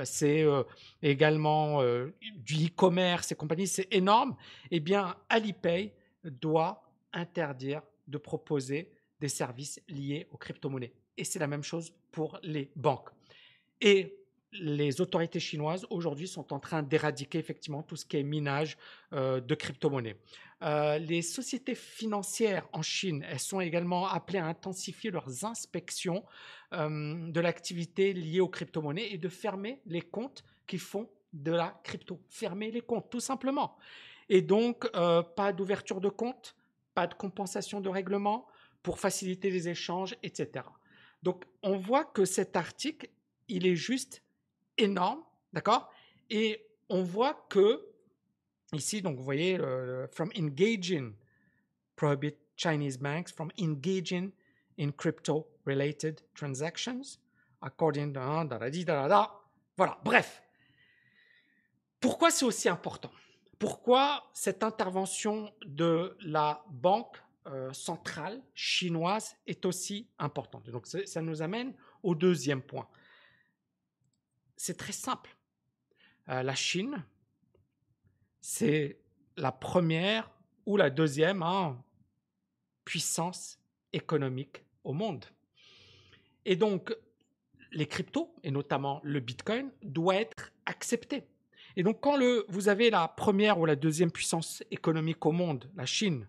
c'est 0.03 0.43
euh, 0.43 0.63
également 1.01 1.81
euh, 1.81 2.13
du 2.37 2.67
e-commerce 2.67 3.31
et 3.31 3.35
compagnie, 3.35 3.67
c'est 3.67 3.87
énorme, 3.93 4.35
eh 4.71 4.79
bien, 4.79 5.15
Alipay 5.29 5.93
doit 6.23 6.83
interdire 7.13 7.81
de 8.07 8.17
proposer 8.17 8.91
des 9.19 9.29
services 9.29 9.81
liés 9.87 10.27
aux 10.31 10.37
crypto-monnaies. 10.37 10.93
Et 11.17 11.23
c'est 11.23 11.39
la 11.39 11.47
même 11.47 11.63
chose 11.63 11.93
pour 12.11 12.39
les 12.43 12.71
banques. 12.75 13.09
Et 13.79 14.17
les 14.51 15.01
autorités 15.01 15.39
chinoises 15.39 15.85
aujourd'hui 15.89 16.27
sont 16.27 16.53
en 16.53 16.59
train 16.59 16.81
d'éradiquer 16.81 17.39
effectivement 17.39 17.83
tout 17.83 17.95
ce 17.95 18.05
qui 18.05 18.17
est 18.17 18.23
minage 18.23 18.77
de 19.11 19.55
crypto-monnaies. 19.55 20.15
Les 20.61 21.21
sociétés 21.21 21.75
financières 21.75 22.67
en 22.73 22.81
Chine, 22.81 23.25
elles 23.29 23.39
sont 23.39 23.61
également 23.61 24.07
appelées 24.07 24.39
à 24.39 24.45
intensifier 24.45 25.11
leurs 25.11 25.45
inspections 25.45 26.23
euh, 26.73 27.29
de 27.29 27.39
l'activité 27.39 28.13
liée 28.13 28.39
aux 28.39 28.49
crypto-monnaies 28.49 29.11
et 29.11 29.17
de 29.17 29.29
fermer 29.29 29.81
les 29.85 30.01
comptes 30.01 30.43
qui 30.67 30.77
font 30.77 31.09
de 31.31 31.51
la 31.51 31.79
crypto. 31.83 32.19
Fermer 32.27 32.71
les 32.71 32.81
comptes, 32.81 33.09
tout 33.09 33.19
simplement. 33.19 33.77
Et 34.29 34.41
donc, 34.41 34.89
euh, 34.95 35.21
pas 35.21 35.53
d'ouverture 35.53 36.01
de 36.01 36.09
compte, 36.09 36.55
pas 36.93 37.07
de 37.07 37.13
compensation 37.13 37.81
de 37.81 37.89
règlement 37.89 38.47
pour 38.81 38.99
faciliter 38.99 39.51
les 39.51 39.69
échanges, 39.69 40.15
etc. 40.23 40.65
Donc, 41.21 41.45
on 41.61 41.77
voit 41.77 42.05
que 42.05 42.25
cet 42.25 42.55
article, 42.55 43.09
il 43.47 43.67
est 43.67 43.75
juste 43.75 44.23
énorme, 44.77 45.23
d'accord? 45.53 45.91
Et 46.29 46.65
on 46.89 47.03
voit 47.03 47.45
que, 47.49 47.85
ici, 48.73 49.01
donc, 49.01 49.17
vous 49.17 49.23
voyez, 49.23 49.57
from 50.11 50.31
engaging, 50.35 51.13
prohibit 51.95 52.37
Chinese 52.55 52.97
banks 52.97 53.31
from 53.31 53.51
engaging 53.57 54.31
in 54.77 54.91
crypto-related 54.91 56.21
transactions, 56.33 57.19
according 57.61 58.13
to... 58.13 58.19
Voilà, 59.77 59.99
bref. 60.03 60.41
Pourquoi 61.99 62.31
c'est 62.31 62.45
aussi 62.45 62.69
important? 62.69 63.11
Pourquoi 63.57 64.29
cette 64.33 64.63
intervention 64.63 65.51
de 65.65 66.15
la 66.21 66.63
banque 66.69 67.17
euh, 67.47 67.71
centrale 67.73 68.41
chinoise 68.53 69.35
est 69.47 69.65
aussi 69.65 70.07
importante? 70.19 70.69
Donc 70.69 70.87
ça 70.87 71.21
nous 71.21 71.41
amène 71.41 71.73
au 72.03 72.13
deuxième 72.13 72.61
point. 72.61 72.87
C'est 74.55 74.77
très 74.77 74.93
simple. 74.93 75.35
Euh, 76.29 76.43
la 76.43 76.55
Chine, 76.55 77.03
c'est 78.47 78.99
la 79.37 79.51
première 79.51 80.29
ou 80.67 80.77
la 80.77 80.91
deuxième 80.91 81.43
puissance 82.85 83.59
économique 83.91 84.63
au 84.83 84.93
monde. 84.93 85.25
Et 86.45 86.55
donc, 86.55 86.95
les 87.71 87.87
cryptos, 87.87 88.35
et 88.43 88.51
notamment 88.51 89.01
le 89.03 89.19
Bitcoin, 89.19 89.71
doit 89.81 90.17
être 90.17 90.51
accepté. 90.67 91.23
Et 91.75 91.81
donc, 91.81 92.01
quand 92.01 92.17
le, 92.17 92.45
vous 92.47 92.69
avez 92.69 92.91
la 92.91 93.07
première 93.07 93.59
ou 93.59 93.65
la 93.65 93.75
deuxième 93.75 94.11
puissance 94.11 94.63
économique 94.69 95.25
au 95.25 95.31
monde, 95.31 95.67
la 95.75 95.87
Chine, 95.87 96.27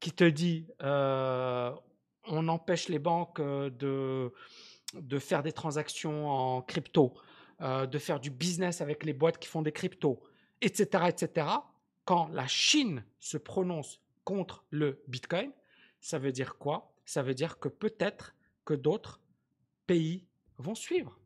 qui 0.00 0.10
te 0.10 0.24
dit 0.24 0.66
euh, 0.82 1.70
on 2.24 2.48
empêche 2.48 2.88
les 2.88 2.98
banques 2.98 3.38
euh, 3.38 3.70
de, 3.70 4.32
de 4.94 5.18
faire 5.20 5.44
des 5.44 5.52
transactions 5.52 6.28
en 6.28 6.62
crypto, 6.62 7.14
euh, 7.60 7.86
de 7.86 7.98
faire 7.98 8.18
du 8.18 8.30
business 8.30 8.80
avec 8.80 9.04
les 9.04 9.12
boîtes 9.12 9.38
qui 9.38 9.46
font 9.46 9.62
des 9.62 9.72
cryptos, 9.72 10.20
etc., 10.60 11.04
etc., 11.08 11.46
quand 12.04 12.28
la 12.28 12.46
Chine 12.46 13.04
se 13.18 13.36
prononce 13.36 14.00
contre 14.24 14.64
le 14.70 15.02
Bitcoin, 15.08 15.50
ça 16.00 16.18
veut 16.18 16.32
dire 16.32 16.56
quoi? 16.56 16.94
Ça 17.04 17.22
veut 17.22 17.34
dire 17.34 17.58
que 17.58 17.68
peut-être 17.68 18.34
que 18.64 18.74
d'autres 18.74 19.20
pays 19.86 20.26
vont 20.58 20.74
suivre. 20.74 21.18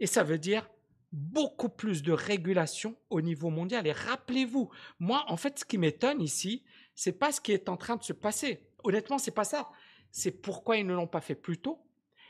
Et 0.00 0.06
ça 0.06 0.22
veut 0.22 0.38
dire 0.38 0.68
beaucoup 1.12 1.68
plus 1.68 2.02
de 2.02 2.12
régulation 2.12 2.96
au 3.10 3.20
niveau 3.20 3.50
mondial. 3.50 3.86
Et 3.86 3.92
rappelez-vous, 3.92 4.70
moi, 4.98 5.24
en 5.28 5.36
fait, 5.36 5.58
ce 5.58 5.64
qui 5.64 5.78
m'étonne 5.78 6.20
ici, 6.20 6.64
c'est 6.94 7.12
pas 7.12 7.32
ce 7.32 7.40
qui 7.40 7.52
est 7.52 7.68
en 7.68 7.76
train 7.76 7.96
de 7.96 8.02
se 8.02 8.12
passer. 8.12 8.66
Honnêtement, 8.84 9.18
c'est 9.18 9.30
pas 9.30 9.44
ça. 9.44 9.70
C'est 10.10 10.30
pourquoi 10.30 10.76
ils 10.76 10.86
ne 10.86 10.94
l'ont 10.94 11.06
pas 11.06 11.20
fait 11.20 11.34
plus 11.34 11.58
tôt 11.58 11.82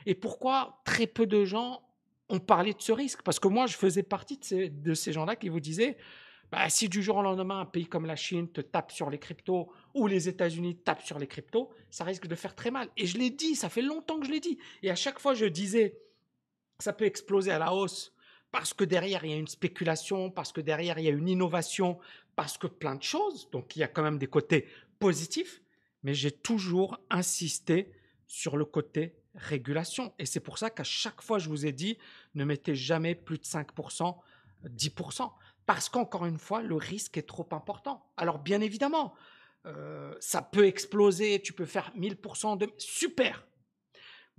et 0.05 0.15
pourquoi 0.15 0.81
très 0.85 1.07
peu 1.07 1.25
de 1.25 1.43
gens 1.43 1.83
ont 2.29 2.39
parlé 2.39 2.73
de 2.73 2.81
ce 2.81 2.91
risque. 2.91 3.21
Parce 3.23 3.39
que 3.39 3.47
moi, 3.47 3.67
je 3.67 3.75
faisais 3.75 4.03
partie 4.03 4.37
de 4.37 4.45
ces, 4.45 4.69
de 4.69 4.93
ces 4.93 5.11
gens-là 5.11 5.35
qui 5.35 5.49
vous 5.49 5.59
disaient, 5.59 5.97
bah, 6.51 6.69
si 6.69 6.89
du 6.89 7.03
jour 7.03 7.17
au 7.17 7.21
lendemain, 7.21 7.59
un 7.59 7.65
pays 7.65 7.85
comme 7.85 8.05
la 8.05 8.15
Chine 8.15 8.51
te 8.51 8.61
tape 8.61 8.91
sur 8.91 9.09
les 9.09 9.19
cryptos 9.19 9.71
ou 9.93 10.07
les 10.07 10.27
États-Unis 10.27 10.77
tapent 10.77 11.03
sur 11.03 11.19
les 11.19 11.27
cryptos, 11.27 11.69
ça 11.91 12.03
risque 12.03 12.27
de 12.27 12.35
faire 12.35 12.55
très 12.55 12.71
mal. 12.71 12.89
Et 12.97 13.05
je 13.05 13.17
l'ai 13.17 13.29
dit, 13.29 13.55
ça 13.55 13.69
fait 13.69 13.81
longtemps 13.81 14.19
que 14.19 14.25
je 14.25 14.31
l'ai 14.31 14.39
dit. 14.39 14.57
Et 14.81 14.89
à 14.89 14.95
chaque 14.95 15.19
fois, 15.19 15.33
je 15.35 15.45
disais, 15.45 15.99
ça 16.79 16.93
peut 16.93 17.05
exploser 17.05 17.51
à 17.51 17.59
la 17.59 17.73
hausse 17.73 18.13
parce 18.51 18.73
que 18.73 18.83
derrière, 18.83 19.23
il 19.25 19.31
y 19.31 19.33
a 19.33 19.37
une 19.37 19.47
spéculation, 19.47 20.31
parce 20.31 20.51
que 20.51 20.61
derrière, 20.61 20.97
il 20.97 21.05
y 21.05 21.07
a 21.07 21.11
une 21.11 21.29
innovation, 21.29 21.99
parce 22.35 22.57
que 22.57 22.67
plein 22.67 22.95
de 22.95 23.03
choses. 23.03 23.49
Donc, 23.51 23.75
il 23.75 23.79
y 23.79 23.83
a 23.83 23.87
quand 23.87 24.01
même 24.01 24.17
des 24.17 24.27
côtés 24.27 24.67
positifs. 24.97 25.61
Mais 26.03 26.13
j'ai 26.13 26.31
toujours 26.31 26.97
insisté 27.09 27.91
sur 28.25 28.57
le 28.57 28.65
côté 28.65 29.15
régulation. 29.35 30.13
Et 30.17 30.25
c'est 30.25 30.39
pour 30.39 30.57
ça 30.57 30.69
qu'à 30.69 30.83
chaque 30.83 31.21
fois, 31.21 31.37
je 31.37 31.49
vous 31.49 31.65
ai 31.65 31.71
dit, 31.71 31.97
ne 32.33 32.43
mettez 32.43 32.73
jamais 32.73 33.13
plus 33.13 33.37
de 33.37 33.43
5%, 33.43 34.17
10%. 34.65 35.31
Parce 35.69 35.87
qu'encore 35.87 36.25
une 36.25 36.39
fois, 36.39 36.63
le 36.63 36.73
risque 36.73 37.17
est 37.17 37.27
trop 37.27 37.47
important. 37.51 38.03
Alors, 38.17 38.39
bien 38.39 38.59
évidemment, 38.59 39.13
euh, 39.67 40.15
ça 40.19 40.41
peut 40.41 40.65
exploser, 40.65 41.43
tu 41.43 41.53
peux 41.53 41.67
faire 41.67 41.91
1000% 41.95 42.57
de... 42.57 42.73
Super 42.79 43.45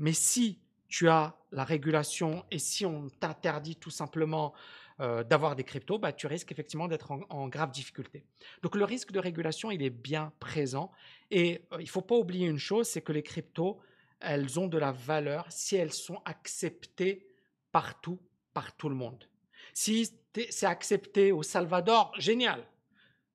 Mais 0.00 0.12
si 0.12 0.58
tu 0.88 1.08
as 1.08 1.37
la 1.52 1.62
régulation 1.62 2.44
et 2.50 2.58
si 2.58 2.84
on 2.84 3.08
t'interdit 3.20 3.76
tout 3.76 3.92
simplement 3.92 4.54
euh, 4.99 5.22
d'avoir 5.22 5.54
des 5.54 5.62
cryptos, 5.62 6.00
bah, 6.00 6.12
tu 6.12 6.26
risques 6.26 6.50
effectivement 6.50 6.88
d'être 6.88 7.12
en, 7.12 7.46
grave 7.46 7.70
difficulté. 7.70 8.25
Donc 8.62 8.75
le 8.75 8.82
risque 8.82 9.12
de 9.12 9.20
régulation, 9.20 9.70
il 9.70 9.84
est 9.84 9.90
bien 9.90 10.32
présent. 10.40 10.90
Et 11.30 11.64
euh, 11.72 11.76
il 11.78 11.84
ne 11.84 11.90
faut 11.90 12.02
pas 12.02 12.16
oublier 12.16 12.49
une 12.49 12.58
chose, 12.58 12.88
c'est 12.88 13.02
que 13.02 13.12
les 13.12 13.22
cryptos, 13.22 13.78
elles 14.18 14.58
ont 14.58 14.66
de 14.66 14.78
la 14.78 14.90
valeur 14.90 15.46
si 15.49 15.76
elles 15.76 15.92
sont 15.92 16.20
acceptées 16.25 17.28
partout, 17.70 18.18
par 18.52 18.76
tout 18.76 18.88
le 18.88 18.96
monde. 18.96 19.29
Si 19.74 20.12
c'est 20.50 20.66
accepté 20.66 21.32
au 21.32 21.42
Salvador, 21.42 22.12
génial. 22.18 22.64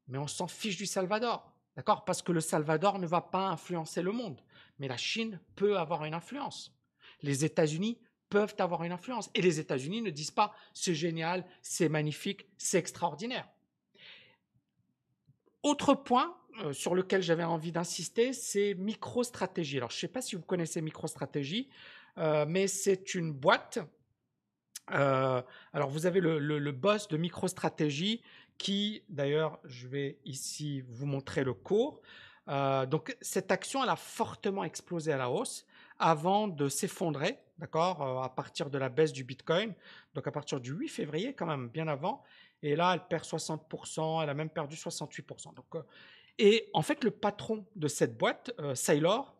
Mais 0.08 0.18
on 0.18 0.27
s'en 0.27 0.48
fiche 0.48 0.77
du 0.77 0.86
Salvador. 0.86 1.51
D'accord? 1.75 2.06
Parce 2.06 2.22
que 2.22 2.32
le 2.32 2.42
Salvador 2.42 3.00
ne 3.00 3.08
va 3.08 3.22
pas 3.22 3.48
influencer 3.48 4.01
le 4.01 4.12
monde. 4.12 4.39
Mais 4.80 4.88
la 4.88 4.98
Chine 4.98 5.39
peut 5.56 5.77
avoir 5.77 6.06
une 6.06 6.13
influence 6.13 6.75
les 7.25 7.44
États-Unis 7.44 7.98
peuvent 8.30 8.56
avoir 8.60 8.84
une 8.84 8.92
influence. 8.92 9.30
Et 9.34 9.42
les 9.42 9.60
États-Unis 9.60 10.01
ne 10.01 10.10
disent 10.10 10.32
pas 10.32 10.54
c'est 10.74 10.96
génial, 10.96 11.46
c'est 11.62 11.89
magnifique, 11.89 12.48
c'est 12.58 12.77
extraordinaire. 12.77 13.48
Autre 15.63 15.94
point 15.96 16.38
euh, 16.63 16.74
sur 16.74 16.96
lequel 16.96 17.22
j'avais 17.22 17.44
envie 17.44 17.72
d'insister, 17.72 18.34
c'est 18.34 18.75
MicroStratégie. 18.75 19.77
Alors, 19.77 19.89
je 19.89 19.98
ne 19.98 20.00
sais 20.01 20.08
pas 20.08 20.22
si 20.22 20.36
vous 20.36 20.44
connaissez 20.44 20.82
MicroStratégie, 20.82 21.70
euh, 22.18 22.46
mais 22.48 22.68
c'est 22.68 23.15
une 23.15 23.32
boîte. 23.32 23.80
Euh, 24.92 25.42
alors, 25.74 25.89
vous 25.89 26.06
avez 26.06 26.20
le, 26.20 26.72
boss 26.72 27.08
de 27.08 27.18
MicroStratégie 27.18 28.22
qui, 28.58 29.04
d'ailleurs, 29.10 29.60
je 29.65 29.88
vais 29.88 30.20
ici 30.25 30.82
vous 30.88 31.06
montrer 31.06 31.44
le 31.44 31.54
cours. 31.54 32.01
donc, 32.48 33.15
cette 33.22 33.51
action, 33.51 33.84
elle 33.84 33.89
a 33.89 33.96
fortement 33.96 34.63
explosé 34.63 35.12
à 35.12 35.18
la 35.18 35.30
hausse 35.30 35.65
avant 36.00 36.48
de 36.48 36.70
s'effondrer, 36.70 37.38
d'accord, 37.58 38.01
euh, 38.01 38.22
à 38.22 38.30
partir 38.30 38.70
de 38.70 38.77
la 38.77 38.89
baisse 38.89 39.13
du 39.13 39.24
Bitcoin, 39.24 39.74
donc 40.13 40.27
à 40.27 40.32
partir 40.32 40.60
du 40.60 40.72
8 40.72 40.88
février, 40.89 41.34
quand 41.34 41.46
même 41.46 41.70
bien 41.70 41.88
avant. 41.88 42.24
Et 42.62 42.75
là, 42.75 42.94
elle 42.94 43.08
perd 43.08 43.24
60%, 43.24 44.24
elle 44.24 44.30
a 44.30 44.34
même 44.34 44.50
perdu 44.50 44.75
68%. 44.75 45.56
Donc, 45.56 45.65
euh, 45.75 45.82
et 46.38 46.70
en 46.74 46.82
fait, 46.82 47.04
le 47.04 47.12
patron 47.12 47.65
de 47.75 47.88
cette 47.88 48.18
boîte, 48.18 48.51
euh, 48.60 48.75
Saylor, 48.75 49.36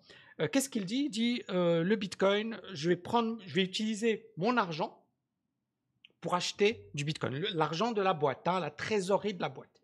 qu'est-ce 0.52 0.70
qu'il 0.70 0.86
dit? 0.86 1.06
Il 1.06 1.10
dit 1.10 1.44
le 1.50 1.96
Bitcoin, 1.96 2.60
je 2.74 2.90
vais 2.90 2.98
prendre, 2.98 3.38
je 3.46 3.56
vais 3.56 3.64
utiliser 3.64 4.30
mon 4.36 4.58
argent 4.58 5.02
pour 6.22 6.36
acheter 6.36 6.86
du 6.94 7.04
Bitcoin, 7.04 7.46
l'argent 7.54 7.92
de 7.92 8.02
la 8.02 8.14
boîte, 8.14 8.48
hein, 8.48 8.60
la 8.60 8.72
trésorerie 8.72 9.34
de 9.34 9.42
la 9.42 9.50
boîte. 9.50 9.82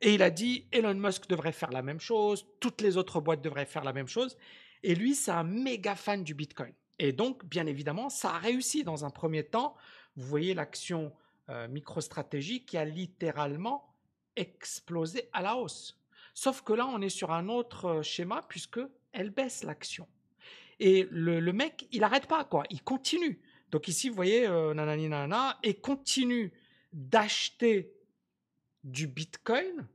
Et 0.00 0.14
il 0.14 0.22
a 0.22 0.30
dit 0.30 0.66
Elon 0.72 0.94
Musk 0.94 1.28
devrait 1.28 1.52
faire 1.52 1.70
la 1.70 1.82
même 1.82 2.00
chose, 2.00 2.46
toutes 2.60 2.80
les 2.80 2.96
autres 2.96 3.20
boîtes 3.20 3.42
devraient 3.42 3.66
faire 3.66 3.84
la 3.84 3.92
même 3.92 4.08
chose. 4.08 4.36
Et 4.82 4.94
lui, 4.94 5.14
c'est 5.14 5.30
un 5.30 5.44
méga 5.44 5.94
fan 5.94 6.24
du 6.24 6.34
Bitcoin. 6.34 6.72
Et 6.98 7.12
donc, 7.12 7.44
bien 7.44 7.66
évidemment, 7.66 8.08
ça 8.08 8.30
a 8.30 8.38
réussi 8.38 8.84
dans 8.84 9.04
un 9.04 9.10
premier 9.10 9.44
temps. 9.44 9.76
Vous 10.16 10.26
voyez 10.26 10.54
l'action 10.54 11.12
euh, 11.48 11.68
MicroStratégie 11.68 12.64
qui 12.64 12.76
a 12.76 12.84
littéralement 12.84 13.94
explosé 14.36 15.28
à 15.32 15.42
la 15.42 15.56
hausse. 15.56 16.00
Sauf 16.34 16.62
que 16.62 16.72
là, 16.72 16.86
on 16.86 17.00
est 17.00 17.08
sur 17.08 17.30
un 17.30 17.48
autre 17.48 17.86
euh, 17.86 18.02
schéma 18.02 18.42
puisque 18.48 18.80
elle 19.12 19.30
baisse 19.30 19.64
l'action. 19.64 20.08
Et 20.80 21.06
le, 21.10 21.40
mec, 21.52 21.86
il 21.92 22.00
n'arrête 22.00 22.26
pas, 22.26 22.44
quoi. 22.44 22.64
Il 22.70 22.82
continue. 22.82 23.40
Donc 23.72 23.88
ici, 23.88 24.08
vous 24.08 24.14
voyez, 24.14 24.46
euh, 24.46 24.74
nanani 24.74 25.08
nanana, 25.08 25.58
et 25.62 25.74
continue 25.74 26.52
d'acheter 26.92 27.92
du 28.84 29.06
Bitcoin. 29.06 29.86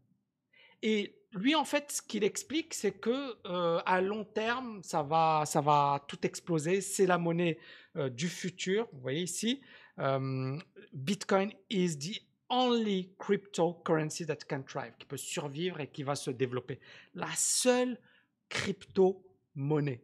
Et 0.82 1.16
lui, 1.34 1.56
en 1.56 1.66
fait, 1.66 1.92
ce 1.92 2.02
qu'il 2.02 2.24
explique, 2.24 2.74
c'est 2.74 2.92
que 2.92 3.36
euh, 3.46 3.80
à 3.86 4.02
long 4.02 4.26
terme, 4.26 4.82
ça 4.84 5.04
va, 5.04 5.44
ça 5.46 5.62
va 5.62 6.04
tout 6.08 6.26
exploser. 6.26 6.82
C'est 6.82 7.06
la 7.06 7.18
monnaie 7.18 7.60
euh, 7.96 8.10
du 8.10 8.30
futur. 8.30 8.88
Vous 8.94 9.02
voyez 9.02 9.22
ici, 9.22 9.62
euh, 10.00 10.58
Bitcoin 10.94 11.52
is 11.70 11.98
the 11.98 12.22
only 12.50 13.14
cryptocurrency 13.20 14.26
that 14.26 14.38
can 14.50 14.64
thrive, 14.64 14.94
qui 14.98 15.06
peut 15.06 15.18
survivre 15.18 15.82
et 15.82 15.88
qui 15.88 16.04
va 16.04 16.16
se 16.16 16.32
développer. 16.32 16.80
La 17.14 17.30
seule 17.36 18.00
crypto-monnaie. 18.50 20.02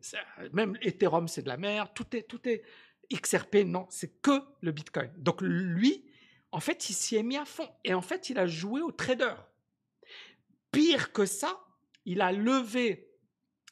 Même 0.51 0.77
Ethereum, 0.81 1.27
c'est 1.27 1.43
de 1.43 1.47
la 1.47 1.57
merde. 1.57 1.89
Tout 1.95 2.15
est, 2.15 2.23
tout 2.23 2.47
est 2.47 2.63
XRP. 3.11 3.57
Non, 3.65 3.87
c'est 3.89 4.21
que 4.21 4.41
le 4.61 4.71
Bitcoin. 4.71 5.11
Donc 5.17 5.41
lui, 5.41 6.05
en 6.51 6.59
fait, 6.59 6.89
il 6.89 6.93
s'y 6.93 7.15
est 7.15 7.23
mis 7.23 7.37
à 7.37 7.45
fond. 7.45 7.69
Et 7.83 7.93
en 7.93 8.01
fait, 8.01 8.29
il 8.29 8.37
a 8.37 8.47
joué 8.47 8.81
au 8.81 8.91
trader. 8.91 9.35
Pire 10.71 11.11
que 11.11 11.25
ça, 11.25 11.59
il 12.05 12.21
a 12.21 12.31
levé 12.31 13.11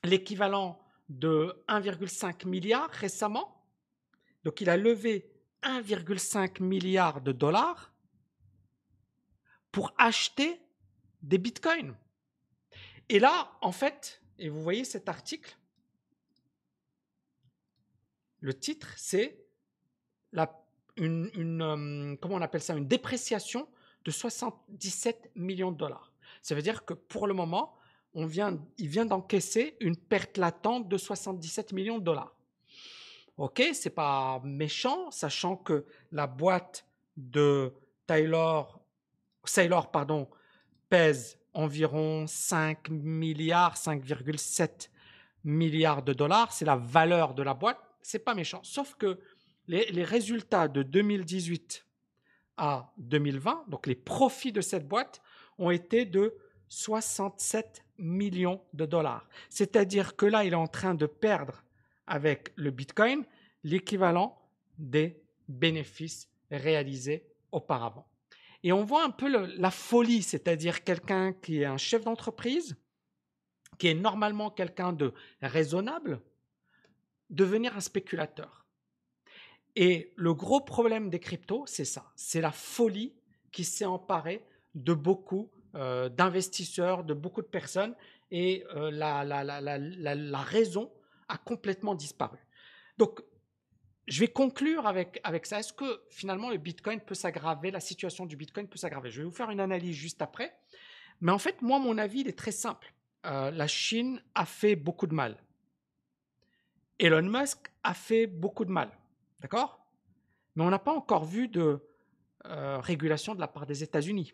l'équivalent 0.03 0.81
de 1.09 1.63
1,5 1.67 2.47
milliard 2.47 2.89
récemment. 2.89 3.67
Donc 4.43 4.61
il 4.61 4.69
a 4.69 4.77
levé 4.77 5.31
1,5 5.63 6.61
milliard 6.63 7.21
de 7.21 7.31
dollars 7.31 7.93
pour 9.71 9.93
acheter 9.97 10.59
des 11.21 11.37
bitcoins. 11.37 11.95
Et 13.09 13.19
là, 13.19 13.51
en 13.61 13.71
fait, 13.71 14.21
et 14.37 14.49
vous 14.49 14.61
voyez 14.61 14.85
cet 14.85 15.07
article, 15.07 15.55
le 18.41 18.53
titre, 18.53 18.93
c'est 18.97 19.37
une, 20.97 22.17
comment 22.21 22.35
on 22.35 22.41
appelle 22.41 22.61
ça, 22.61 22.75
une 22.75 22.87
dépréciation 22.87 23.67
de 24.03 24.11
77 24.11 25.31
millions 25.35 25.71
de 25.71 25.77
dollars. 25.77 26.11
Ça 26.41 26.55
veut 26.55 26.61
dire 26.61 26.85
que 26.85 26.93
pour 26.93 27.27
le 27.27 27.33
moment, 27.33 27.75
on 28.13 28.25
vient, 28.25 28.59
il 28.77 28.87
vient 28.87 29.05
d'encaisser 29.05 29.77
une 29.79 29.95
perte 29.95 30.37
latente 30.37 30.89
de 30.89 30.97
77 30.97 31.71
millions 31.71 31.99
de 31.99 32.03
dollars. 32.03 32.35
Ok, 33.37 33.63
c'est 33.73 33.91
pas 33.91 34.41
méchant, 34.43 35.09
sachant 35.11 35.55
que 35.55 35.85
la 36.11 36.27
boîte 36.27 36.85
de 37.15 37.73
Taylor, 38.05 38.79
Saylor 39.43 39.91
pardon, 39.91 40.29
pèse 40.89 41.39
environ 41.53 42.27
5 42.27 42.89
milliards, 42.89 43.75
5,7 43.75 44.89
milliards 45.43 46.03
de 46.03 46.13
dollars. 46.13 46.51
C'est 46.51 46.65
la 46.65 46.75
valeur 46.75 47.33
de 47.33 47.43
la 47.43 47.53
boîte. 47.53 47.79
C'est 48.01 48.19
pas 48.19 48.33
méchant. 48.33 48.61
Sauf 48.63 48.95
que 48.95 49.19
les, 49.67 49.85
les, 49.91 50.03
résultats 50.03 50.67
de 50.67 50.83
2018 50.83 51.85
à 52.57 52.93
2020, 52.97 53.65
donc 53.67 53.87
les 53.87 53.95
profits 53.95 54.51
de 54.51 54.61
cette 54.61 54.87
boîte, 54.87 55.21
ont 55.57 55.71
été 55.71 56.05
de 56.05 56.35
67 56.69 57.83
millions 57.97 58.61
de 58.73 58.85
dollars. 58.85 59.27
C'est-à-dire 59.49 60.15
que 60.15 60.25
là, 60.25 60.43
il 60.43 60.53
est 60.53 60.55
en 60.55 60.67
train 60.67 60.95
de 60.95 61.05
perdre 61.05 61.63
avec 62.07 62.51
le 62.55 62.71
Bitcoin 62.71 63.23
l'équivalent 63.63 64.41
des 64.77 65.21
bénéfices 65.47 66.29
réalisés 66.49 67.27
auparavant. 67.51 68.07
Et 68.63 68.71
on 68.71 68.83
voit 68.83 69.03
un 69.03 69.09
peu 69.09 69.27
la 69.57 69.71
folie, 69.71 70.21
c'est-à-dire 70.21 70.83
quelqu'un 70.83 71.33
qui 71.33 71.61
est 71.61 71.65
un 71.65 71.77
chef 71.77 72.03
d'entreprise, 72.03 72.75
qui 73.77 73.87
est 73.87 73.93
normalement 73.93 74.51
quelqu'un 74.51 74.93
de 74.93 75.13
raisonnable, 75.41 76.21
devenir 77.31 77.75
un 77.75 77.79
spéculateur. 77.79 78.65
Et 79.75 80.13
le 80.15 80.33
gros 80.33 80.61
problème 80.61 81.09
des 81.09 81.19
cryptos, 81.19 81.65
c'est 81.65 81.85
ça, 81.85 82.11
c'est 82.15 82.41
la 82.41 82.51
folie 82.51 83.13
qui 83.51 83.63
s'est 83.63 83.85
emparée 83.85 84.45
de 84.75 84.93
beaucoup 84.93 85.49
d'investisseurs, 85.73 87.05
de 87.05 87.13
beaucoup 87.13 87.41
de 87.41 87.47
personnes, 87.47 87.95
et 88.29 88.65
la, 88.73 89.23
la, 89.23 90.41
raison 90.41 90.91
a 91.29 91.37
complètement 91.37 91.95
disparu. 91.95 92.37
Donc, 92.97 93.21
je 94.07 94.19
vais 94.19 94.27
conclure 94.27 94.85
avec, 94.85 95.21
avec 95.23 95.45
ça. 95.45 95.59
Est-ce 95.59 95.71
que 95.71 96.03
finalement 96.09 96.49
le 96.49 96.57
Bitcoin 96.57 96.99
peut 96.99 97.15
s'aggraver, 97.15 97.71
la 97.71 97.79
situation 97.79 98.25
du 98.25 98.35
Bitcoin 98.35 98.67
peut 98.67 98.77
s'aggraver? 98.77 99.11
Je 99.11 99.19
vais 99.19 99.25
vous 99.25 99.31
faire 99.31 99.49
une 99.49 99.61
analyse 99.61 99.95
juste 99.95 100.21
après. 100.21 100.53
Mais 101.21 101.31
en 101.31 101.37
fait, 101.37 101.61
moi, 101.61 101.79
mon 101.79 101.97
avis, 101.97 102.21
il 102.21 102.27
est 102.27 102.37
très 102.37 102.51
simple. 102.51 102.93
la 103.23 103.67
Chine 103.67 104.21
a 104.35 104.45
fait 104.45 104.75
beaucoup 104.75 105.07
de 105.07 105.13
mal. 105.13 105.37
Elon 107.01 107.23
Musk 107.23 107.71
a 107.83 107.93
fait 107.93 108.27
beaucoup 108.27 108.63
de 108.63 108.71
mal. 108.71 108.89
D'accord? 109.39 109.83
Mais 110.55 110.63
on 110.63 110.69
n'a 110.69 110.79
pas 110.79 110.93
encore 110.93 111.25
vu 111.25 111.47
de 111.47 111.79
régulation 112.45 113.35
de 113.35 113.39
la 113.39 113.47
part 113.47 113.65
des 113.65 113.83
États-Unis. 113.83 114.33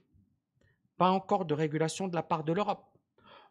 Pas 0.98 1.10
encore 1.10 1.46
de 1.46 1.54
régulation 1.54 2.08
de 2.08 2.16
la 2.16 2.24
part 2.24 2.44
de 2.44 2.54
l'Europe. 2.54 2.84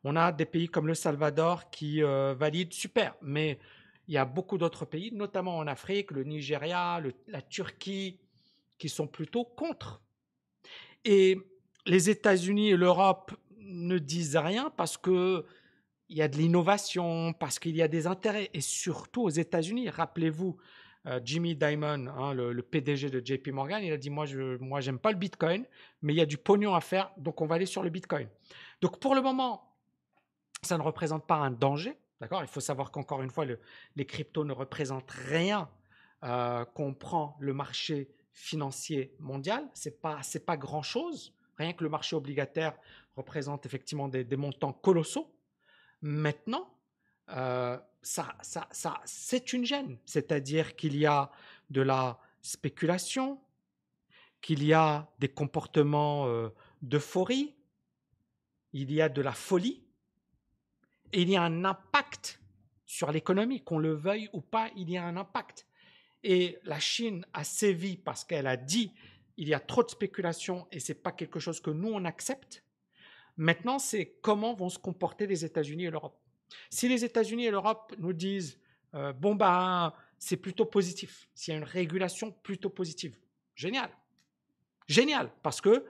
On 0.05 0.17
a 0.17 0.33
des 0.33 0.47
pays 0.47 0.69
comme 0.69 0.87
le 0.87 0.95
Salvador 0.95 1.71
qui 1.71 2.03
valident, 2.03 2.73
super, 2.73 3.15
mais 3.23 3.59
il 4.07 4.15
y 4.15 4.19
a 4.19 4.25
beaucoup 4.25 4.59
d'autres 4.59 4.85
pays, 4.85 5.11
notamment 5.13 5.57
en 5.57 5.67
Afrique, 5.67 6.11
le 6.11 6.25
Nigeria, 6.25 7.01
la 7.27 7.43
Turquie, 7.43 8.21
qui 8.79 8.89
sont 8.89 9.07
plutôt 9.07 9.45
contre. 9.45 10.03
Et 11.05 11.39
les 11.87 12.11
États-Unis 12.11 12.71
et 12.71 12.77
l'Europe 12.77 13.33
ne 13.59 13.99
disent 13.99 14.37
rien 14.37 14.71
parce 14.71 14.97
que 14.97 15.45
il 16.09 16.17
y 16.17 16.23
a 16.23 16.29
de 16.29 16.37
l'innovation, 16.37 17.33
parce 17.33 17.59
qu'il 17.59 17.77
y 17.77 17.83
a 17.83 17.89
des 17.89 18.07
intérêts, 18.07 18.51
et 18.55 18.61
surtout 18.61 19.23
aux 19.23 19.31
États-Unis. 19.31 19.89
Rappelez-vous, 19.89 20.57
euh, 21.07 21.21
Jimmy 21.25 21.55
Dimon, 21.55 22.09
hein, 22.09 22.35
le, 22.35 22.63
PDG 22.63 23.11
de 23.11 23.25
JP 23.25 23.49
Morgan, 23.49 23.83
il 23.83 23.93
a 23.93 23.97
dit 23.97 24.11
moi 24.11 24.27
je 24.27 24.57
moi 24.59 24.81
j'aime 24.81 24.99
pas 24.99 25.13
le 25.13 25.17
Bitcoin, 25.17 25.65
mais 26.03 26.13
il 26.13 26.17
y 26.17 26.21
a 26.21 26.27
du 26.27 26.37
pognon 26.37 26.75
à 26.75 26.81
faire, 26.81 27.13
donc 27.17 27.41
on 27.41 27.47
va 27.47 27.55
aller 27.55 27.67
sur 27.67 27.83
le 27.83 27.91
Bitcoin. 27.91 28.29
Donc 28.81 28.99
pour 28.99 29.15
le 29.15 29.23
moment, 29.23 29.77
ça 30.63 30.77
ne 30.77 30.83
représente 30.83 31.27
pas 31.27 31.37
un 31.37 31.53
danger, 31.53 31.97
d'accord? 32.21 32.43
Il 32.43 32.49
faut 32.49 32.61
savoir 32.61 32.91
qu'encore 32.91 33.23
une 33.23 33.31
fois, 33.31 33.45
les 33.95 34.07
cryptos 34.07 34.45
ne 34.45 34.53
représentent 34.53 35.11
rien 35.11 35.69
euh, 36.25 36.65
qu'on 36.65 36.93
prend 36.93 37.37
le 37.39 37.55
marché 37.55 38.09
financier 38.33 39.15
mondial. 39.21 39.69
Pas 40.03 40.19
c'est 40.23 40.45
pas 40.45 40.57
grand 40.57 40.83
chose. 40.83 41.35
Rien 41.57 41.73
que 41.73 41.85
le 41.85 41.91
marché 41.91 42.17
obligataire 42.17 42.77
représente 43.17 43.65
effectivement 43.65 44.09
des 44.09 44.37
montants 44.37 44.73
colossaux. 44.73 45.36
Maintenant, 46.03 46.69
euh, 47.31 47.79
ça, 48.03 48.37
ça, 48.43 48.69
ça, 48.71 49.01
c'est 49.05 49.53
une 49.53 49.65
gêne, 49.65 49.99
c'est-à-dire 50.05 50.77
qu'il 50.77 50.97
y 50.97 51.07
a 51.07 51.31
de 51.71 51.81
la 51.81 52.19
spéculation, 52.41 53.41
qu'il 54.41 54.63
y 54.63 54.73
a 54.73 55.11
des 55.19 55.29
comportements 55.29 56.27
euh, 56.29 56.51
d'euphorie, 56.83 57.57
il 58.73 58.93
y 58.93 59.01
a 59.01 59.09
de 59.09 59.23
la 59.23 59.33
folie, 59.33 59.83
et 61.13 61.23
il 61.23 61.31
y 61.31 61.37
a 61.37 61.43
un 61.43 61.65
impact 61.65 62.41
sur 62.85 63.11
l'économie, 63.11 63.63
qu'on 63.65 63.79
le 63.79 63.95
veuille 63.95 64.29
ou 64.33 64.41
pas, 64.41 64.71
il 64.77 64.91
y 64.91 64.97
a 64.97 65.05
un 65.05 65.17
impact. 65.17 65.67
Et 66.23 66.59
la 66.65 66.79
Chine 66.79 67.27
a 67.33 67.45
sévi 67.45 67.97
parce 67.97 68.25
qu'elle 68.25 68.47
a 68.47 68.57
dit 68.57 68.93
il 69.37 69.49
y 69.49 69.55
a 69.55 69.61
trop 69.61 69.83
de 69.83 69.91
spéculation 69.91 70.67
et 70.73 70.81
c'est 70.81 70.95
pas 70.95 71.13
quelque 71.13 71.39
chose 71.39 71.61
que 71.61 71.71
nous 71.71 71.89
on 71.89 72.05
accepte. 72.05 72.65
Maintenant, 73.37 73.79
c'est 73.79 74.17
comment 74.23 74.55
vont 74.55 74.69
se 74.69 74.79
comporter 74.79 75.27
les 75.27 75.45
États-Unis 75.45 75.85
et 75.85 75.91
l'Europe. 75.91 76.19
Si 76.71 76.89
les 76.89 77.05
États-Unis 77.05 77.47
et 77.47 77.51
l'Europe 77.51 77.95
nous 77.99 78.13
disent 78.13 78.59
euh, 78.95 79.13
bon 79.13 79.35
ben 79.35 79.93
c'est 80.19 80.37
plutôt 80.37 80.65
positif, 80.65 81.29
s'il 81.35 81.53
y 81.53 81.55
a 81.55 81.59
une 81.59 81.65
régulation 81.65 82.33
plutôt 82.33 82.71
positive, 82.71 83.19
génial, 83.55 83.91
génial, 84.89 85.31
parce 85.43 85.61
que 85.61 85.85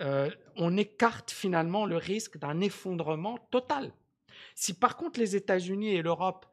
euh, 0.00 0.30
on 0.56 0.76
écarte 0.76 1.30
finalement 1.30 1.86
le 1.86 1.96
risque 1.96 2.38
d'un 2.38 2.60
effondrement 2.60 3.38
total. 3.50 3.92
Si 4.54 4.74
par 4.74 4.96
contre 4.96 5.20
les 5.20 5.36
États-Unis 5.36 5.94
et 5.94 6.02
l'Europe 6.02 6.46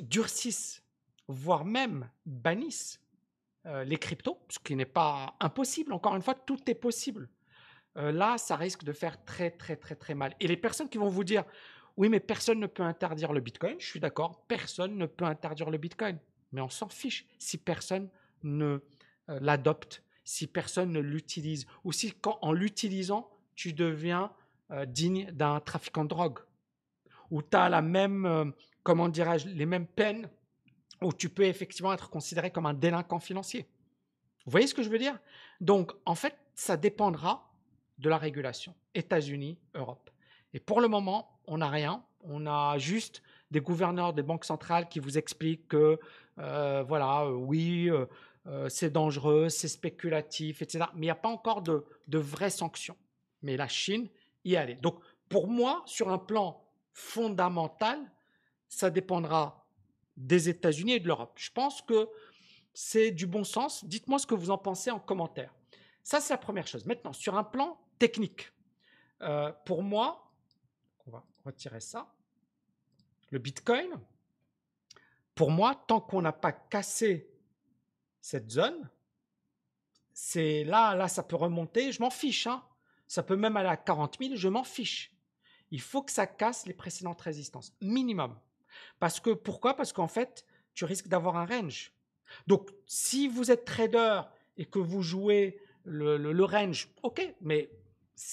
durcissent, 0.00 0.82
voire 1.28 1.64
même 1.64 2.10
bannissent 2.26 3.00
euh, 3.66 3.84
les 3.84 3.96
cryptos, 3.96 4.38
ce 4.50 4.58
qui 4.58 4.76
n'est 4.76 4.84
pas 4.84 5.36
impossible, 5.40 5.92
encore 5.92 6.14
une 6.14 6.22
fois, 6.22 6.34
tout 6.34 6.58
est 6.66 6.74
possible. 6.74 7.28
Là, 7.96 8.38
ça 8.38 8.56
risque 8.56 8.84
de 8.84 8.92
faire 8.92 9.24
très, 9.24 9.50
très, 9.50 9.76
très, 9.76 9.94
très 9.94 10.14
mal. 10.14 10.34
Et 10.40 10.48
les 10.48 10.56
personnes 10.56 10.88
qui 10.88 10.98
vont 10.98 11.08
vous 11.08 11.24
dire, 11.24 11.44
oui, 11.96 12.08
mais 12.08 12.20
personne 12.20 12.58
ne 12.58 12.66
peut 12.66 12.82
interdire 12.82 13.32
le 13.32 13.40
Bitcoin. 13.40 13.76
Je 13.78 13.86
suis 13.86 14.00
d'accord, 14.00 14.44
personne 14.48 14.96
ne 14.96 15.06
peut 15.06 15.24
interdire 15.24 15.70
le 15.70 15.78
Bitcoin. 15.78 16.18
Mais 16.52 16.60
on 16.60 16.68
s'en 16.68 16.88
fiche 16.88 17.26
si 17.38 17.58
personne 17.58 18.08
ne 18.42 18.80
euh, 19.30 19.38
l'adopte, 19.40 20.02
si 20.24 20.46
personne 20.46 20.90
ne 20.90 21.00
l'utilise, 21.00 21.66
ou 21.84 21.92
si 21.92 22.14
en 22.24 22.52
l'utilisant, 22.52 23.30
tu 23.54 23.72
deviens 23.72 24.32
euh, 24.70 24.86
digne 24.86 25.30
d'un 25.32 25.60
trafiquant 25.60 26.04
de 26.04 26.08
drogue, 26.08 26.40
ou 27.30 27.42
tu 27.42 27.56
as 27.56 27.68
la 27.68 27.82
même, 27.82 28.26
euh, 28.26 28.44
comment 28.82 29.08
dirais-je, 29.08 29.48
les 29.48 29.66
mêmes 29.66 29.86
peines, 29.86 30.28
où 31.00 31.12
tu 31.12 31.28
peux 31.28 31.44
effectivement 31.44 31.92
être 31.92 32.10
considéré 32.10 32.50
comme 32.50 32.66
un 32.66 32.74
délinquant 32.74 33.20
financier. 33.20 33.68
Vous 34.46 34.50
voyez 34.50 34.66
ce 34.66 34.74
que 34.74 34.82
je 34.82 34.88
veux 34.88 34.98
dire? 34.98 35.18
Donc, 35.60 35.92
en 36.04 36.14
fait, 36.14 36.36
ça 36.54 36.76
dépendra 36.76 37.53
de 37.98 38.08
la 38.08 38.18
régulation. 38.18 38.74
États-Unis, 38.94 39.58
Europe. 39.74 40.10
Et 40.52 40.60
pour 40.60 40.80
le 40.80 40.88
moment, 40.88 41.38
on 41.46 41.58
n'a 41.58 41.68
rien. 41.68 42.04
On 42.22 42.46
a 42.46 42.78
juste 42.78 43.22
des 43.50 43.60
gouverneurs 43.60 44.12
des 44.12 44.22
banques 44.22 44.44
centrales 44.44 44.88
qui 44.88 44.98
vous 44.98 45.18
expliquent 45.18 45.68
que, 45.68 45.98
euh, 46.38 46.82
voilà, 46.86 47.24
euh, 47.24 47.32
oui, 47.32 47.90
euh, 47.90 48.68
c'est 48.68 48.90
dangereux, 48.90 49.48
c'est 49.48 49.68
spéculatif, 49.68 50.62
etc. 50.62 50.86
Mais 50.94 51.02
il 51.02 51.08
n'y 51.08 51.10
a 51.10 51.14
pas 51.14 51.28
encore 51.28 51.62
de, 51.62 51.84
de 52.08 52.18
vraies 52.18 52.50
sanctions. 52.50 52.96
Mais 53.42 53.56
la 53.56 53.68
Chine 53.68 54.08
y 54.44 54.56
allait. 54.56 54.76
Donc, 54.76 54.98
pour 55.28 55.48
moi, 55.48 55.82
sur 55.86 56.10
un 56.10 56.18
plan 56.18 56.64
fondamental, 56.92 57.98
ça 58.68 58.90
dépendra 58.90 59.66
des 60.16 60.48
États-Unis 60.48 60.94
et 60.94 61.00
de 61.00 61.08
l'Europe. 61.08 61.32
Je 61.36 61.50
pense 61.50 61.82
que 61.82 62.08
c'est 62.72 63.10
du 63.10 63.26
bon 63.26 63.44
sens. 63.44 63.84
Dites-moi 63.84 64.18
ce 64.18 64.26
que 64.26 64.34
vous 64.34 64.50
en 64.50 64.58
pensez 64.58 64.90
en 64.90 65.00
commentaire. 65.00 65.54
Ça, 66.02 66.20
c'est 66.20 66.34
la 66.34 66.38
première 66.38 66.66
chose. 66.66 66.84
Maintenant, 66.84 67.12
sur 67.12 67.36
un 67.36 67.44
plan 67.44 67.78
technique, 67.98 68.52
pour 69.64 69.82
moi, 69.82 70.30
on 71.06 71.10
va 71.10 71.24
retirer 71.44 71.80
ça. 71.80 72.12
Le 73.30 73.38
Bitcoin, 73.38 73.88
pour 75.34 75.50
moi, 75.50 75.74
tant 75.88 76.00
qu'on 76.00 76.22
n'a 76.22 76.32
pas 76.32 76.52
cassé 76.52 77.30
cette 78.20 78.50
zone, 78.50 78.88
c'est 80.12 80.64
là, 80.64 80.94
là, 80.94 81.08
ça 81.08 81.22
peut 81.22 81.36
remonter, 81.36 81.90
je 81.90 82.00
m'en 82.00 82.10
fiche. 82.10 82.46
Hein. 82.46 82.62
Ça 83.08 83.22
peut 83.22 83.36
même 83.36 83.56
aller 83.56 83.68
à 83.68 83.76
40 83.76 84.16
000, 84.20 84.36
je 84.36 84.48
m'en 84.48 84.64
fiche. 84.64 85.12
Il 85.70 85.80
faut 85.80 86.02
que 86.02 86.12
ça 86.12 86.26
casse 86.26 86.66
les 86.66 86.74
précédentes 86.74 87.20
résistances, 87.20 87.74
minimum. 87.80 88.38
Parce 89.00 89.18
que, 89.18 89.30
pourquoi? 89.30 89.74
Parce 89.74 89.92
qu'en 89.92 90.08
fait, 90.08 90.46
tu 90.72 90.84
risques 90.84 91.08
d'avoir 91.08 91.36
un 91.36 91.46
range. 91.46 91.92
Donc, 92.46 92.70
si 92.86 93.28
vous 93.28 93.50
êtes 93.50 93.64
trader 93.64 94.22
et 94.56 94.66
que 94.66 94.78
vous 94.78 95.02
jouez 95.02 95.60
le, 95.84 96.16
le 96.16 96.44
range, 96.44 96.88
ok, 97.02 97.34
mais 97.40 97.70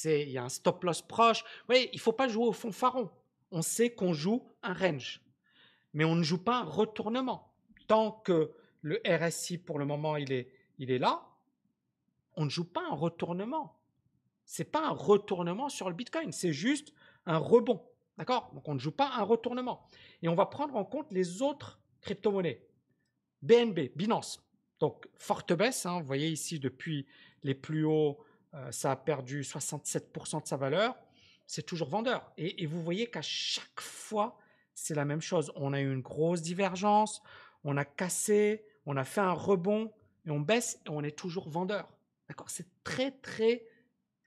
il 0.06 0.30
y 0.30 0.38
a 0.38 0.44
un 0.44 0.50
stop 0.50 0.84
loss 0.84 1.02
proche. 1.02 1.44
Oui, 1.70 1.90
il 1.94 2.00
faut 2.00 2.14
pas 2.14 2.28
jouer 2.28 2.46
au 2.46 2.52
fond 2.52 2.72
pharaon. 2.72 3.10
On 3.52 3.62
sait 3.62 3.94
qu'on 3.94 4.14
joue 4.14 4.44
un 4.64 4.74
range, 4.74 5.22
mais 5.94 6.06
on 6.06 6.16
ne 6.16 6.24
joue 6.24 6.44
pas 6.44 6.60
un 6.60 6.64
retournement. 6.64 7.54
Tant 7.88 8.12
que 8.12 8.54
le 8.82 9.02
RSI 9.06 9.58
pour 9.58 9.78
le 9.78 9.86
moment 9.86 10.16
il 10.16 10.32
est, 10.32 10.54
il 10.78 10.92
est 10.92 11.00
là, 11.00 11.28
on 12.36 12.46
ne 12.46 12.50
joue 12.50 12.66
pas 12.66 12.84
un 12.90 12.96
retournement. 12.96 13.78
C'est 14.46 14.72
pas 14.72 14.86
un 14.86 14.92
retournement 14.92 15.70
sur 15.70 15.90
le 15.90 15.96
Bitcoin, 15.96 16.32
c'est 16.32 16.54
juste 16.54 16.94
un 17.26 17.38
rebond. 17.38 17.84
D'accord? 18.18 18.52
Donc 18.54 18.68
on 18.68 18.74
ne 18.74 18.80
joue 18.80 18.92
pas 18.92 19.12
un 19.18 19.24
retournement. 19.24 19.88
Et 20.22 20.28
on 20.28 20.36
va 20.36 20.46
prendre 20.46 20.76
en 20.76 20.86
compte 20.86 21.12
les 21.12 21.42
autres 21.42 21.80
crypto-monnaies. 22.02 22.66
BNB, 23.42 23.92
Binance. 23.96 24.44
Donc 24.80 25.08
forte 25.18 25.54
baisse, 25.54 25.86
hein. 25.86 26.00
vous 26.00 26.06
voyez 26.06 26.30
ici 26.30 26.60
depuis 26.60 27.06
les 27.44 27.56
plus 27.56 27.86
hauts 27.86 28.20
euh, 28.54 28.72
ça 28.72 28.92
a 28.92 28.96
perdu 28.96 29.42
67% 29.42 30.44
de 30.44 30.48
sa 30.48 30.58
valeur, 30.58 30.96
c'est 31.48 31.64
toujours 31.64 31.90
vendeur. 31.90 32.32
Et, 32.38 32.66
vous 32.66 32.82
voyez 32.82 33.08
qu'à 33.08 33.22
chaque 33.22 33.82
fois, 33.82 34.38
c'est 34.74 34.96
la 34.96 35.06
même 35.06 35.22
chose. 35.22 35.52
On 35.56 35.74
a 35.74 35.82
eu 35.82 35.92
une 35.92 36.02
grosse 36.02 36.42
divergence, 36.42 37.22
on 37.64 37.78
a 37.78 37.86
cassé, 37.86 38.66
on 38.86 38.98
a 38.98 39.04
fait 39.04 39.22
un 39.22 39.34
rebond, 39.34 39.92
et 40.26 40.32
on 40.32 40.40
baisse, 40.40 40.80
et 40.86 40.90
on 40.90 41.04
est 41.04 41.18
toujours 41.18 41.50
vendeur. 41.50 41.90
D'accord? 42.30 42.50
C'est 42.50 42.68
très, 42.84 43.12
très 43.12 43.66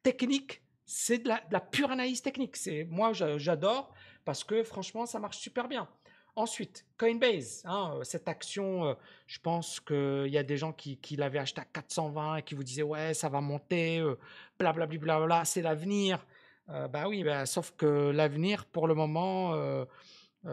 technique. 0.03 0.63
C'est 0.87 1.19
de 1.19 1.29
la, 1.29 1.41
de 1.41 1.53
la 1.53 1.61
pure 1.61 1.91
analyse 1.91 2.21
technique. 2.21 2.57
C'est 2.57 2.85
Moi, 2.85 3.13
j'adore 3.13 3.95
parce 4.25 4.45
que 4.45 4.63
franchement, 4.63 5.07
ça 5.07 5.19
marche 5.19 5.39
super 5.39 5.69
bien. 5.69 5.89
Ensuite, 6.37 6.85
Coinbase, 6.99 7.63
hein, 7.65 7.95
euh, 7.95 8.03
cette 8.03 8.29
action, 8.29 8.87
euh, 8.87 8.95
je 9.29 9.39
pense 9.39 9.79
qu'il 9.79 10.27
y 10.27 10.39
a 10.39 10.43
des 10.43 10.57
gens 10.57 10.73
qui, 10.73 10.99
l'avaient 11.17 11.39
acheté 11.39 11.61
à 11.61 11.65
420 11.65 12.37
et 12.37 12.43
qui 12.43 12.57
vous 12.57 12.65
disaient 12.65 12.83
ouais, 12.83 13.15
ça 13.15 13.29
va 13.29 13.41
monter, 13.41 14.03
blablabla, 14.59 14.99
bla, 14.99 15.19
bla, 15.19 15.27
bla, 15.27 15.45
c'est 15.45 15.63
l'avenir. 15.63 16.27
Euh, 16.71 16.89
bah 16.89 17.09
oui, 17.09 17.23
bah, 17.23 17.47
sauf 17.47 17.73
que 17.77 18.11
l'avenir, 18.11 18.65
pour 18.67 18.89
le 18.89 18.95
moment, 18.95 19.55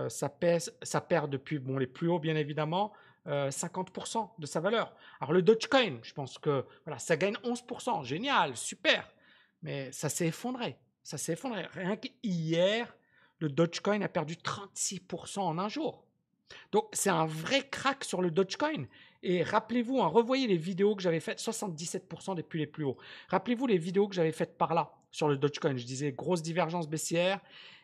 ça, 0.08 0.32
ça 0.84 1.02
perd 1.02 1.32
depuis 1.32 1.60
les 1.80 1.88
plus 1.88 2.10
hauts, 2.10 2.20
bien 2.20 2.36
évidemment, 2.36 2.94
50% 3.26 4.30
de 4.38 4.46
sa 4.46 4.60
valeur. 4.60 4.94
Alors 5.20 5.34
le 5.34 5.41
Dogecoin, 5.41 6.00
je 6.04 6.13
pense 6.13 6.38
que 6.38 6.63
voilà, 6.86 7.00
ça 7.00 7.17
gagne 7.17 7.36
11%, 7.44 8.04
génial, 8.04 8.56
super. 8.56 9.12
mais 9.63 9.91
ça 9.91 10.10
s'est 10.10 10.28
effondré. 10.28 10.78
Ça 11.04 11.17
s'est 11.17 11.34
effondré. 11.34 11.65
Rien 11.74 11.96
qu'hier, 11.96 12.96
le 13.41 13.49
Dogecoin 13.49 14.01
a 14.01 14.08
perdu 14.08 14.36
36% 14.36 15.39
en 15.39 15.58
un 15.58 15.67
jour. 15.67 16.06
Donc 16.71 16.86
c'est 16.93 17.10
un 17.10 17.25
vrai 17.25 17.67
crack 17.69 18.04
sur 18.04 18.21
le 18.21 18.32
Dogecoin. 18.32 18.86
Et 19.23 19.43
rappelez-vous, 19.43 20.01
hein, 20.01 20.08
revoyez 20.08 20.47
les 20.47 20.58
vidéos 20.58 20.95
que 20.95 21.01
j'avais 21.01 21.19
faites, 21.19 21.39
77% 21.39 22.36
depuis 22.36 22.60
les 22.60 22.67
plus 22.67 22.84
hauts. 22.84 22.97
Rappelez-vous 23.30 23.67
les 23.67 23.77
vidéos 23.77 24.08
que 24.08 24.15
j'avais 24.15 24.32
faites 24.32 24.58
par 24.58 24.73
là 24.73 24.93
sur 25.12 25.27
le 25.27 25.38
Dogecoin. 25.38 25.75
Je 25.75 25.86
disais 25.86 26.12
grosse 26.12 26.41
divergence 26.41 26.88
baissière 26.88 27.39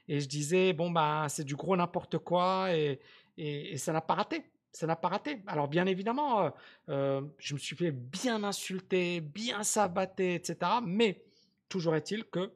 et 0.07 0.19
je 0.19 0.27
disais 0.27 0.73
bon 0.73 0.91
bah 0.91 1.25
c'est 1.27 1.43
du 1.43 1.55
gros 1.55 1.75
n'importe 1.75 2.17
quoi 2.19 2.73
et, 2.73 2.99
et, 3.37 3.77
ça 3.77 3.93
n'a 3.93 4.01
pas 4.01 4.15
raté. 4.15 4.43
Ça 4.71 4.85
n'a 4.85 4.95
pas 4.95 5.07
raté. 5.07 5.41
Alors 5.47 5.67
bien 5.67 5.87
évidemment, 5.87 6.41
euh, 6.41 6.49
euh, 6.89 7.21
je 7.39 7.55
me 7.55 7.59
suis 7.59 7.75
fait 7.75 7.91
bien 7.91 8.43
insulter, 8.43 9.21
bien 9.21 9.63
sabater, 9.63 10.35
etc. 10.35 10.57
Mais 10.85 11.23
toujours 11.67 11.95
est-il 11.95 12.25
que 12.25 12.51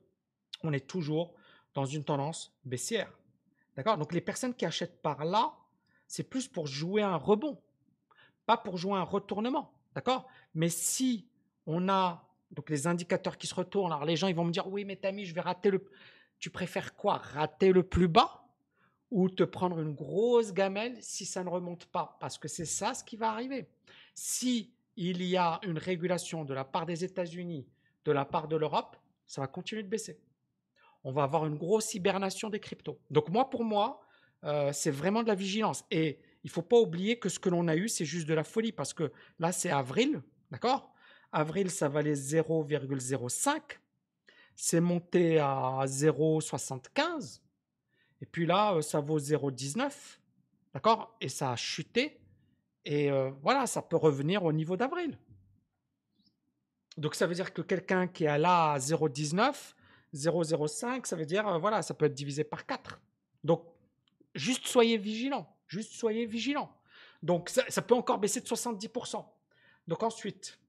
on 0.63 0.71
est 0.71 0.87
toujours 0.87 1.33
dans 1.73 1.85
une 1.85 2.03
tendance 2.03 2.53
baissière. 2.65 3.11
D'accord? 3.75 3.97
Donc 3.97 4.13
les 4.13 4.21
personnes 4.21 4.53
qui 4.53 4.65
achètent 4.65 5.01
par 5.01 5.25
là, 5.25 5.53
c'est 6.07 6.23
plus 6.23 6.47
pour 6.47 6.67
jouer 6.67 7.01
un 7.01 7.15
rebond, 7.15 7.61
pas 8.45 8.57
pour 8.57 8.77
jouer 8.77 8.97
un 8.97 9.03
retournement. 9.03 9.73
D'accord? 9.95 10.27
Mais 10.53 10.69
si 10.69 11.27
on 11.65 11.89
a 11.89 12.27
donc 12.51 12.69
les 12.69 12.87
indicateurs 12.87 13.37
qui 13.37 13.47
se 13.47 13.55
retournent, 13.55 13.93
alors 13.93 14.05
les 14.05 14.17
gens 14.17 14.27
ils 14.27 14.35
vont 14.35 14.43
me 14.43 14.51
dire 14.51 14.67
oui 14.67 14.83
mais 14.83 14.97
Tami, 14.97 15.25
je 15.25 15.33
vais 15.33 15.41
rater 15.41 15.69
le 15.69 15.83
tu 16.39 16.49
préfères 16.49 16.95
quoi? 16.95 17.17
Rater 17.17 17.71
le 17.71 17.83
plus 17.83 18.07
bas 18.07 18.47
ou 19.11 19.29
te 19.29 19.43
prendre 19.43 19.79
une 19.79 19.93
grosse 19.93 20.53
gamelle 20.53 20.97
si 21.01 21.25
ça 21.25 21.43
ne 21.43 21.49
remonte 21.49 21.85
pas? 21.85 22.17
Parce 22.19 22.37
que 22.37 22.47
c'est 22.47 22.65
ça 22.65 22.93
ce 22.93 23.03
qui 23.03 23.15
va 23.15 23.29
arriver. 23.29 23.69
Si 24.15 24.73
il 24.97 25.23
y 25.23 25.37
a 25.37 25.59
une 25.63 25.77
régulation 25.77 26.43
de 26.43 26.53
la 26.53 26.65
part 26.65 26.85
des 26.85 27.03
États-Unis, 27.03 27.67
de 28.05 28.11
la 28.11 28.25
part 28.25 28.47
de 28.47 28.55
l'Europe, 28.55 28.97
ça 29.27 29.41
va 29.41 29.47
continuer 29.47 29.83
de 29.83 29.87
baisser. 29.87 30.19
On 31.03 31.11
va 31.11 31.23
avoir 31.23 31.45
une 31.45 31.55
grosse 31.55 31.93
hibernation 31.93 32.49
des 32.49 32.59
cryptos. 32.59 32.99
Donc 33.09 33.29
moi, 33.29 33.49
pour 33.49 33.63
moi, 33.63 34.01
euh, 34.43 34.71
c'est 34.73 34.91
vraiment 34.91 35.23
de 35.23 35.27
la 35.27 35.35
vigilance. 35.35 35.83
Et 35.91 36.19
il 36.43 36.47
ne 36.47 36.51
faut 36.51 36.61
pas 36.61 36.77
oublier 36.77 37.19
que 37.19 37.29
ce 37.29 37.39
que 37.39 37.49
l'on 37.49 37.67
a 37.67 37.75
eu, 37.75 37.89
c'est 37.89 38.05
juste 38.05 38.27
de 38.27 38.33
la 38.33 38.43
folie 38.43 38.71
parce 38.71 38.93
que 38.93 39.11
là, 39.39 39.51
c'est 39.51 39.69
avril, 39.69 40.21
d'accord? 40.51 40.93
Avril, 41.31 41.69
ça 41.69 41.87
valait 41.87 42.13
0,05 42.13 43.61
c'est 44.55 44.79
monté 44.79 45.39
à 45.39 45.85
0,75. 45.85 47.41
Et 48.21 48.25
puis 48.25 48.45
là, 48.45 48.75
euh, 48.75 48.81
ça 48.81 48.99
vaut 48.99 49.19
0,19. 49.19 49.91
D'accord? 50.73 51.17
Et 51.19 51.29
ça 51.29 51.51
a 51.51 51.55
chuté. 51.55 52.21
Et 52.85 53.11
euh, 53.11 53.31
voilà, 53.41 53.67
ça 53.67 53.81
peut 53.81 53.97
revenir 53.97 54.43
au 54.43 54.53
niveau 54.53 54.77
d'avril. 54.77 55.17
Donc 56.97 57.15
ça 57.15 57.25
veut 57.25 57.33
dire 57.33 57.53
que 57.53 57.61
quelqu'un 57.61 58.07
qui 58.07 58.25
est 58.25 58.37
là 58.37 58.73
à 58.73 58.77
0,19, 58.77 59.73
0,05, 60.13 61.05
ça 61.05 61.15
veut 61.15 61.25
dire, 61.25 61.47
euh, 61.47 61.57
voilà, 61.57 61.81
ça 61.81 61.93
peut 61.93 62.05
être 62.05 62.13
divisé 62.13 62.43
par 62.43 62.65
4. 62.65 62.99
Donc, 63.43 63.63
juste 64.35 64.67
soyez 64.67 64.97
vigilant. 64.97 65.47
Juste 65.67 65.93
soyez 65.93 66.25
vigilant. 66.25 66.71
Donc, 67.23 67.49
ça, 67.49 67.63
ça 67.69 67.81
peut 67.81 67.95
encore 67.95 68.17
baisser 68.19 68.41
de 68.41 68.47
70%. 68.47 69.25
Donc 69.87 70.03
ensuite, 70.03 70.59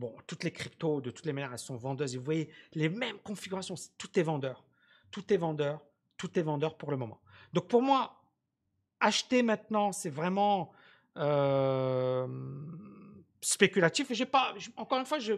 Bon, 0.00 0.16
toutes 0.26 0.44
les 0.44 0.50
cryptos, 0.50 1.02
de 1.02 1.10
toutes 1.10 1.26
les 1.26 1.32
manières, 1.34 1.52
elles 1.52 1.58
sont 1.58 1.76
vendeuses. 1.76 2.14
Et 2.14 2.18
vous 2.18 2.24
voyez, 2.24 2.48
les 2.72 2.88
mêmes 2.88 3.18
configurations, 3.18 3.74
tout 3.98 4.18
est 4.18 4.22
vendeur. 4.22 4.64
Tout 5.10 5.30
est 5.30 5.36
vendeur. 5.36 5.84
Tout 6.16 6.38
est 6.38 6.42
vendeur 6.42 6.78
pour 6.78 6.90
le 6.90 6.96
moment. 6.96 7.20
Donc 7.52 7.68
pour 7.68 7.82
moi, 7.82 8.22
acheter 9.00 9.42
maintenant, 9.42 9.92
c'est 9.92 10.08
vraiment 10.08 10.72
euh, 11.18 12.26
spéculatif. 13.40 14.10
Et 14.10 14.14
j'ai 14.14 14.26
pas, 14.26 14.54
encore 14.76 14.98
une 14.98 15.06
fois, 15.06 15.18
je 15.18 15.34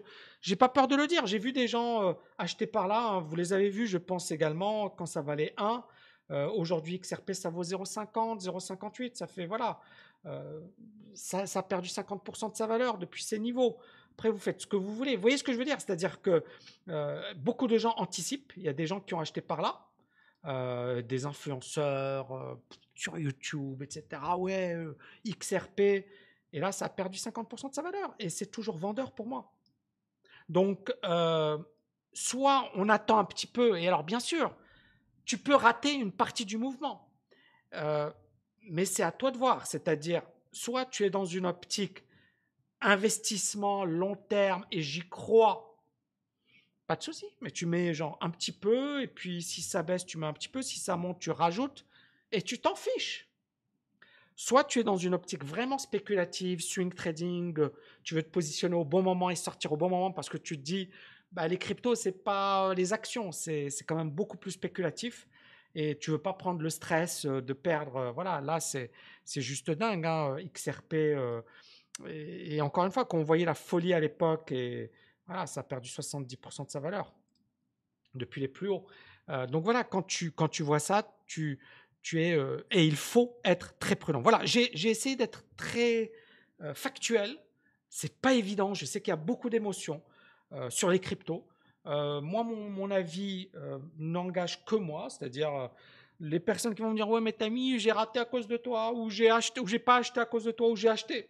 n'ai 0.49 0.57
pas 0.57 0.69
peur 0.69 0.89
de 0.89 0.97
le 0.97 1.07
dire. 1.07 1.27
J'ai 1.27 1.39
vu 1.39 1.53
des 1.53 1.69
gens 1.69 2.03
euh, 2.03 2.13
acheter 2.39 2.67
par 2.67 2.89
là. 2.89 3.01
Hein. 3.01 3.21
vous 3.21 3.37
les 3.37 3.53
avez 3.53 3.69
vus, 3.69 3.87
je 3.87 3.99
pense 3.99 4.31
également, 4.31 4.91
quand 4.91 5.07
ça 5.07 5.23
valait 5.23 5.55
1. 5.57 5.85
Euh, 6.31 6.49
aujourd'hui, 6.51 6.99
XRP, 6.99 7.33
ça 7.33 7.51
vaut 7.51 7.63
0,50, 7.63 8.43
0,58. 8.45 9.15
Ça 9.15 9.27
fait, 9.27 9.47
voilà, 9.47 9.81
ça, 11.15 11.47
ça 11.47 11.59
a 11.59 11.63
perdu 11.63 11.89
50% 11.89 12.53
de 12.53 12.57
sa 12.57 12.67
valeur 12.67 12.99
depuis 12.99 13.23
ces 13.23 13.39
niveaux. 13.39 13.79
Après, 14.15 14.31
vous 14.31 14.39
faites 14.39 14.61
ce 14.61 14.67
que 14.67 14.77
vous 14.77 14.95
voulez. 14.95 15.17
Vous 15.17 15.23
voyez 15.23 15.37
ce 15.37 15.43
que 15.43 15.53
je 15.53 15.59
veux 15.59 15.65
dire? 15.65 15.81
C'est-à-dire 15.81 16.21
que 16.21 16.45
euh, 16.89 17.35
beaucoup 17.37 17.67
de 17.67 17.79
gens 17.79 17.95
anticipent. 17.97 18.53
Il 18.57 18.63
y 18.63 18.69
a 18.69 18.73
des 18.73 18.87
gens 18.87 19.01
qui 19.01 19.15
ont 19.15 19.21
acheté 19.21 19.41
par 19.41 19.63
là, 19.63 19.87
euh, 20.45 21.03
des 21.03 21.25
influenceurs 21.25 22.33
euh, 22.33 22.55
sur 22.95 23.19
YouTube, 23.19 23.83
etc. 23.83 24.23
Ouais, 24.37 24.77
XRP. 25.27 26.05
Et 26.53 26.61
là, 26.61 26.73
ça 26.73 26.87
a 26.87 26.89
perdu 26.89 27.19
50% 27.19 27.71
de 27.71 27.75
sa 27.75 27.83
valeur. 27.83 28.15
Et 28.19 28.29
c'est 28.29 28.47
toujours 28.47 28.77
vendeur 28.77 29.13
pour 29.13 29.27
moi. 29.27 29.53
Donc, 30.49 30.93
soit 32.13 32.71
on 32.75 32.89
attend 32.89 33.19
un 33.19 33.25
petit 33.25 33.47
peu. 33.47 33.79
Et 33.79 33.89
alors, 33.89 34.05
bien 34.05 34.21
sûr, 34.21 34.55
tu 35.25 35.39
peux 35.39 35.55
rater 35.55 35.93
une 35.93 36.13
partie 36.13 36.45
du 36.45 36.59
mouvement. 36.59 37.09
mais 38.69 38.85
c'est 38.85 39.03
à 39.03 39.13
toi 39.13 39.31
de 39.31 39.39
voir. 39.39 39.67
C'est-à-dire, 39.67 40.23
soit 40.53 40.87
tu 40.87 41.05
es 41.05 41.11
dans 41.11 41.25
une 41.25 41.47
optique 41.47 42.05
investissement 42.81 43.85
long 43.85 44.17
terme 44.17 44.67
et 44.71 44.83
j'y 44.83 45.09
crois, 45.09 45.83
pas 46.87 46.97
de 46.97 47.03
souci. 47.03 47.27
Mais 47.41 47.51
tu 47.51 47.67
mets 47.67 47.95
genre 47.95 48.19
un 48.21 48.31
petit 48.31 48.53
peu 48.53 49.03
et 49.03 49.09
puis 49.09 49.43
si 49.43 49.63
ça 49.63 49.83
baisse, 49.83 50.05
tu 50.05 50.19
mets 50.19 50.27
un 50.27 50.33
petit 50.33 50.49
peu. 50.49 50.63
Si 50.63 50.79
ça 50.79 50.97
monte, 50.97 51.21
tu 51.21 51.31
rajoutes 51.31 51.87
et 52.31 52.43
tu 52.43 52.61
t'en 52.61 52.75
fiches. 52.75 53.29
Soit 54.37 54.65
tu 54.65 54.81
es 54.81 54.85
dans 54.85 54.97
une 54.97 55.15
optique 55.15 55.45
vraiment 55.45 55.79
spéculative, 55.79 56.61
swing 56.61 56.93
trading, 56.93 57.57
tu 58.03 58.15
veux 58.15 58.23
te 58.23 58.31
positionner 58.31 58.75
au 58.75 58.85
bon 58.85 59.03
moment 59.03 59.31
et 59.31 59.37
sortir 59.37 59.73
au 59.73 59.77
bon 59.77 59.89
moment 59.89 60.11
parce 60.11 60.29
que 60.29 60.39
tu 60.39 60.57
te 60.57 60.63
dis, 60.63 60.89
bah, 61.33 61.49
les 61.49 61.59
cryptos, 61.59 61.95
c'est 61.95 62.25
pas 62.25 62.75
les 62.75 62.93
actions, 62.93 63.33
c'est 63.33 63.69
quand 63.87 63.97
même 63.97 64.11
beaucoup 64.11 64.37
plus 64.37 64.53
spéculatif 64.53 65.29
et 65.75 65.99
tu 65.99 66.11
veux 66.11 66.19
pas 66.19 66.33
prendre 66.33 66.61
le 66.61 66.71
stress 66.71 67.25
de 67.25 67.53
perdre. 67.53 68.13
Voilà, 68.15 68.41
là, 68.41 68.61
c'est 68.61 68.91
juste 69.41 69.71
dingue. 69.71 70.05
Hein, 70.07 70.37
XRP, 70.55 70.95
et, 72.07 72.61
encore 72.61 72.85
une 72.85 72.91
fois, 72.91 73.05
quand 73.05 73.19
on 73.19 73.23
voyait 73.23 73.45
la 73.45 73.55
folie 73.55 73.93
à 73.93 74.01
l'époque, 74.01 74.53
et 74.53 74.91
voilà, 75.27 75.47
ça 75.47 75.61
a 75.61 75.63
perdu 75.63 75.89
70% 75.89 76.67
de 76.67 76.71
sa 76.71 76.81
valeur 76.81 77.13
depuis 78.15 78.41
les 78.41 78.49
plus 78.49 78.69
hauts. 78.69 78.87
Euh, 79.29 79.47
donc 79.47 79.65
voilà, 79.65 79.85
quand 79.85 80.03
tu, 80.03 80.33
quand 80.33 80.49
tu 80.49 80.63
vois 80.63 80.79
ça, 80.79 81.17
tu, 81.27 81.61
Euh, 82.15 82.63
et 82.71 82.85
il 82.85 82.97
faut 82.97 83.39
être 83.45 83.79
très 83.79 83.97
prudent. 83.97 84.21
Voilà, 84.21 84.45
j'ai 84.45 84.89
essayé 84.89 85.17
d'être 85.17 85.45
très 85.57 86.13
euh, 86.61 86.75
factuel. 86.75 87.37
C'est 87.89 88.21
pas 88.21 88.35
évident. 88.35 88.75
Je 88.75 88.85
sais 88.85 89.01
qu'il 89.01 89.11
y 89.11 89.13
a 89.13 89.17
beaucoup 89.17 89.51
d'émotions 89.51 90.03
sur 90.69 90.91
les 90.91 90.99
cryptos. 90.99 91.47
moi, 91.87 92.45
mon, 92.45 92.69
mon 92.69 92.91
avis 92.91 93.51
n'engage 93.97 94.67
que 94.67 94.77
moi, 94.77 95.09
c'est-à-dire 95.09 95.71
les 96.21 96.41
personnes 96.41 96.75
qui 96.75 96.83
vont 96.83 96.91
me 96.91 96.95
dire 96.95 97.09
ouais 97.09 97.23
mais 97.23 97.33
Tami 97.33 97.79
j'ai 97.81 97.91
raté 97.91 98.19
à 98.19 98.27
cause 98.27 98.47
de 98.47 98.59
toi 98.59 98.93
ou 98.93 99.09
j'ai 99.09 99.31
acheté 99.31 99.61
ou 99.61 99.67
j'ai 99.67 99.79
pas 99.79 99.97
acheté 99.97 100.21
à 100.21 100.27
cause 100.27 100.45
de 100.45 100.51
toi 100.51 100.69
ou 100.69 100.77
j'ai 100.77 100.91
acheté 100.91 101.29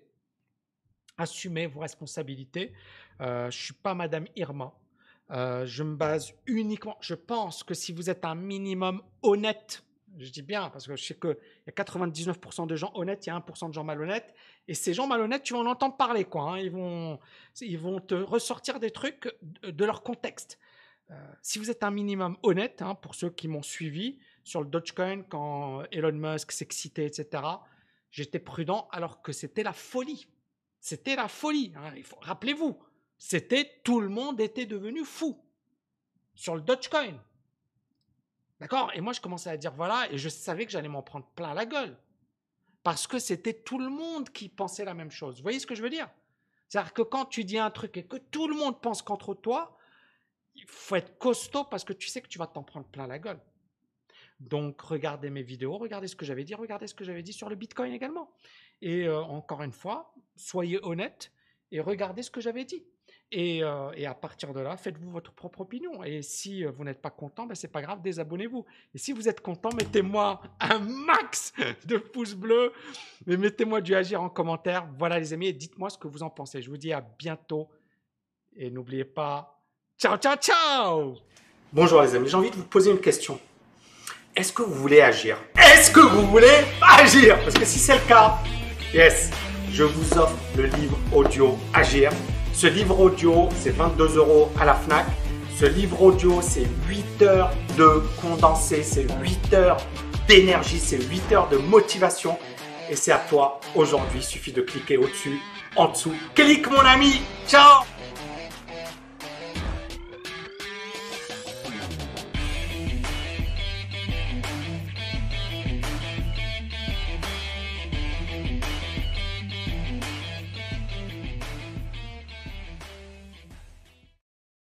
assumez 1.17 1.67
vos 1.67 1.81
responsabilités. 1.81 2.73
Euh, 3.21 3.51
je 3.51 3.65
suis 3.65 3.75
pas 3.75 3.95
Madame 3.95 4.27
Irma. 4.37 4.73
Euh, 5.31 5.65
je 5.67 5.83
me 5.83 5.97
base 5.97 6.35
uniquement, 6.47 6.99
je 7.01 7.15
pense 7.15 7.63
que 7.63 7.75
si 7.75 7.93
vous 7.93 8.11
êtes 8.11 8.25
un 8.25 8.35
minimum 8.35 9.03
honnête, 9.23 9.83
je 10.19 10.31
dis 10.31 10.43
bien, 10.43 10.71
parce 10.71 10.87
que 10.87 10.97
je 10.97 11.05
sais 11.05 11.15
qu'il 11.15 11.37
y 11.67 11.71
a 11.71 11.73
99% 11.73 12.67
de 12.67 12.77
gens 12.77 12.93
honnêtes, 12.95 13.27
il 13.27 13.31
y 13.31 13.33
a 13.33 13.39
1% 13.39 13.69
de 13.69 13.75
gens 13.75 13.85
malhonnêtes, 13.85 14.35
et 14.69 14.75
ces 14.75 14.95
gens 14.95 15.07
malhonnêtes, 15.07 15.43
tu 15.43 15.55
vas 15.55 15.61
en 15.61 15.67
entendre 15.67 15.97
parler, 15.97 16.25
quoi. 16.25 16.53
Hein. 16.53 16.59
Ils, 16.59 16.71
vont, 16.71 17.19
ils 17.61 17.79
vont 17.79 18.01
te 18.01 18.15
ressortir 18.15 18.81
des 18.81 18.91
trucs 18.91 19.35
de 19.63 19.85
leur 19.85 20.03
contexte. 20.03 20.59
Euh, 21.11 21.15
si 21.43 21.59
vous 21.59 21.71
êtes 21.71 21.83
un 21.83 21.91
minimum 21.91 22.37
honnête, 22.43 22.83
hein, 22.83 22.95
pour 22.95 23.15
ceux 23.15 23.31
qui 23.31 23.49
m'ont 23.49 23.63
suivi 23.63 24.19
sur 24.45 24.61
le 24.61 24.69
Dogecoin, 24.69 25.23
quand 25.25 25.85
Elon 25.91 26.13
Musk 26.13 26.53
s'excitait, 26.53 27.07
etc., 27.07 27.43
j'étais 28.11 28.39
prudent 28.39 28.89
alors 28.93 29.23
que 29.23 29.33
c'était 29.33 29.63
la 29.63 29.73
folie. 29.73 30.27
C'était 30.81 31.17
la 31.17 31.29
folie. 31.29 31.73
Hein. 31.77 31.93
Rappelez-vous, 32.21 32.79
c'était 33.19 33.81
tout 33.85 34.01
le 34.01 34.09
monde 34.09 34.41
était 34.41 34.67
devenu 34.67 35.05
fou 35.05 35.41
sur 36.35 36.57
le 36.57 36.63
Dogecoin. 36.63 37.21
D'accord? 38.63 38.93
Et 38.95 39.01
moi, 39.01 39.13
je 39.13 39.21
commençais 39.21 39.51
à 39.51 39.57
dire 39.57 39.73
voilà, 39.75 40.07
et 40.13 40.19
je 40.19 40.29
savais 40.29 40.67
que 40.67 40.71
j'allais 40.71 40.87
m'en 40.87 41.03
prendre 41.03 41.27
plein 41.35 41.53
la 41.53 41.67
gueule. 41.67 41.99
Parce 42.85 43.09
que 43.09 43.19
c'était 43.19 43.55
tout 43.55 43.77
le 43.77 43.89
monde 43.89 44.31
qui 44.31 44.49
pensait 44.49 44.85
la 44.85 44.95
même 44.95 45.11
chose. 45.11 45.39
Vous 45.39 45.43
voyez 45.43 45.59
ce 45.59 45.67
que 45.67 45.75
je 45.75 45.83
veux 45.83 45.91
dire? 45.91 46.09
C'est-à-dire 46.69 46.93
que 46.93 47.03
quand 47.03 47.25
tu 47.25 47.43
dis 47.43 47.59
un 47.59 47.73
truc 47.73 47.97
et 47.97 48.05
que 48.05 48.19
tout 48.19 48.47
le 48.47 48.55
monde 48.55 48.81
pense 48.81 49.03
contre 49.03 49.35
toi, 49.35 49.77
il 50.55 50.65
faut 50.69 50.95
être 50.95 51.19
costaud 51.19 51.65
parce 51.65 51.83
que 51.83 51.93
tu 51.93 52.07
sais 52.07 52.21
que 52.21 52.29
tu 52.29 52.39
vas 52.39 52.47
t'en 52.47 52.63
prendre 52.63 52.87
plein 52.87 53.09
la 53.09 53.19
gueule. 53.19 53.41
Donc, 54.39 54.81
regardez 54.81 55.29
mes 55.29 55.43
vidéos, 55.43 55.77
regardez 55.77 56.07
ce 56.07 56.15
que 56.15 56.25
j'avais 56.25 56.45
dit, 56.45 56.55
regardez 56.55 56.87
ce 56.87 56.95
que 56.95 57.03
j'avais 57.03 57.25
dit 57.25 57.33
sur 57.33 57.49
le 57.49 57.57
Bitcoin 57.57 57.93
également. 57.93 58.31
Et 58.81 59.09
euh, 59.09 59.21
encore 59.23 59.63
une 59.63 59.73
fois, 59.73 60.15
soyez 60.37 60.79
honnête 60.85 61.33
et 61.73 61.81
regardez 61.81 62.23
ce 62.23 62.31
que 62.31 62.41
j'avais 62.41 62.65
dit. 62.65 62.85
Et, 63.35 63.65
euh, 63.65 63.91
à 64.07 64.15
partir 64.15 64.53
de 64.53 64.61
là, 64.61 64.77
faites-vous 64.77 65.11
votre 65.11 65.33
propre 65.33 65.63
opinion. 65.63 66.05
Et 66.05 66.21
si 66.21 66.65
euh, 66.65 66.71
vous 66.71 66.85
n'êtes 66.85 67.01
pas 67.01 67.11
content, 67.11 67.47
ben, 67.47 67.55
c'est 67.55 67.73
pas 67.73 67.81
grave, 67.81 68.03
désabonnez-vous. 68.03 68.65
Et 68.95 68.99
si 68.99 69.13
vous 69.13 69.29
êtes 69.29 69.41
content, 69.41 69.71
mettez-moi 69.75 70.43
un 70.61 70.79
max 70.79 71.55
de 71.87 71.97
pouces 71.97 72.35
bleus. 72.35 72.73
Mais 73.27 73.39
mettez-moi 73.39 73.81
du 73.81 73.95
agir 73.95 74.23
en 74.23 74.29
commentaire. 74.29 74.87
Voilà 74.99 75.19
les 75.19 75.33
amis, 75.33 75.49
et 75.49 75.53
dites-moi 75.53 75.89
ce 75.89 75.97
que 75.97 76.09
vous 76.09 76.23
en 76.23 76.31
pensez. 76.31 76.61
Je 76.61 76.69
vous 76.69 76.77
dis 76.77 76.93
à 76.93 77.01
bientôt. 77.01 77.69
Et 78.55 78.71
n'oubliez 78.71 79.07
pas, 79.07 79.63
Ciao, 80.03 80.17
ciao, 80.17 80.35
ciao 80.37 81.15
Bonjour 81.73 82.03
les 82.03 82.13
amis, 82.17 82.29
j'ai 82.29 82.37
envie 82.37 82.51
de 82.51 82.57
vous 82.57 82.65
poser 82.65 82.91
une 82.91 82.99
question. 82.99 83.39
Est-ce 84.35 84.53
que 84.53 84.63
vous 84.63 84.75
voulez 84.75 85.01
agir? 85.01 85.39
Est-ce 85.55 85.93
que 85.93 86.01
vous 86.01 86.27
voulez 86.27 86.65
agir? 86.81 87.39
Parce 87.45 87.55
que 87.55 87.65
si 87.65 87.79
c'est 87.79 87.95
le 87.95 88.09
cas, 88.09 88.39
yes, 88.93 89.31
je 89.71 89.85
vous 89.85 90.19
offre 90.19 90.37
le 90.57 90.65
livre 90.65 90.99
audio 91.15 91.57
Agir. 91.73 92.11
Ce 92.53 92.67
livre 92.67 93.01
audio, 93.01 93.49
c'est 93.57 93.71
22 93.71 94.17
euros 94.17 94.51
à 94.61 94.65
la 94.65 94.75
FNAC. 94.75 95.07
Ce 95.59 95.67
livre 95.67 96.03
audio, 96.03 96.41
c'est 96.43 96.67
8 96.89 97.23
heures 97.23 97.51
de 97.77 98.03
condensé, 98.21 98.83
c'est 98.83 99.07
8 99.21 99.55
heures 99.55 99.79
d'énergie, 100.29 100.79
c'est 100.79 101.03
8 101.03 101.33
heures 101.33 101.49
de 101.49 101.57
motivation. 101.57 102.39
Et 102.91 102.97
c'est 102.97 103.13
à 103.13 103.19
toi 103.19 103.61
aujourd'hui. 103.75 104.21
Il 104.21 104.25
suffit 104.25 104.53
de 104.53 104.61
cliquer 104.61 104.97
au-dessus, 104.97 105.41
en 105.77 105.89
dessous. 105.89 106.15
Clique 106.35 106.71
mon 106.71 106.81
ami. 106.81 107.23
Ciao 107.49 107.85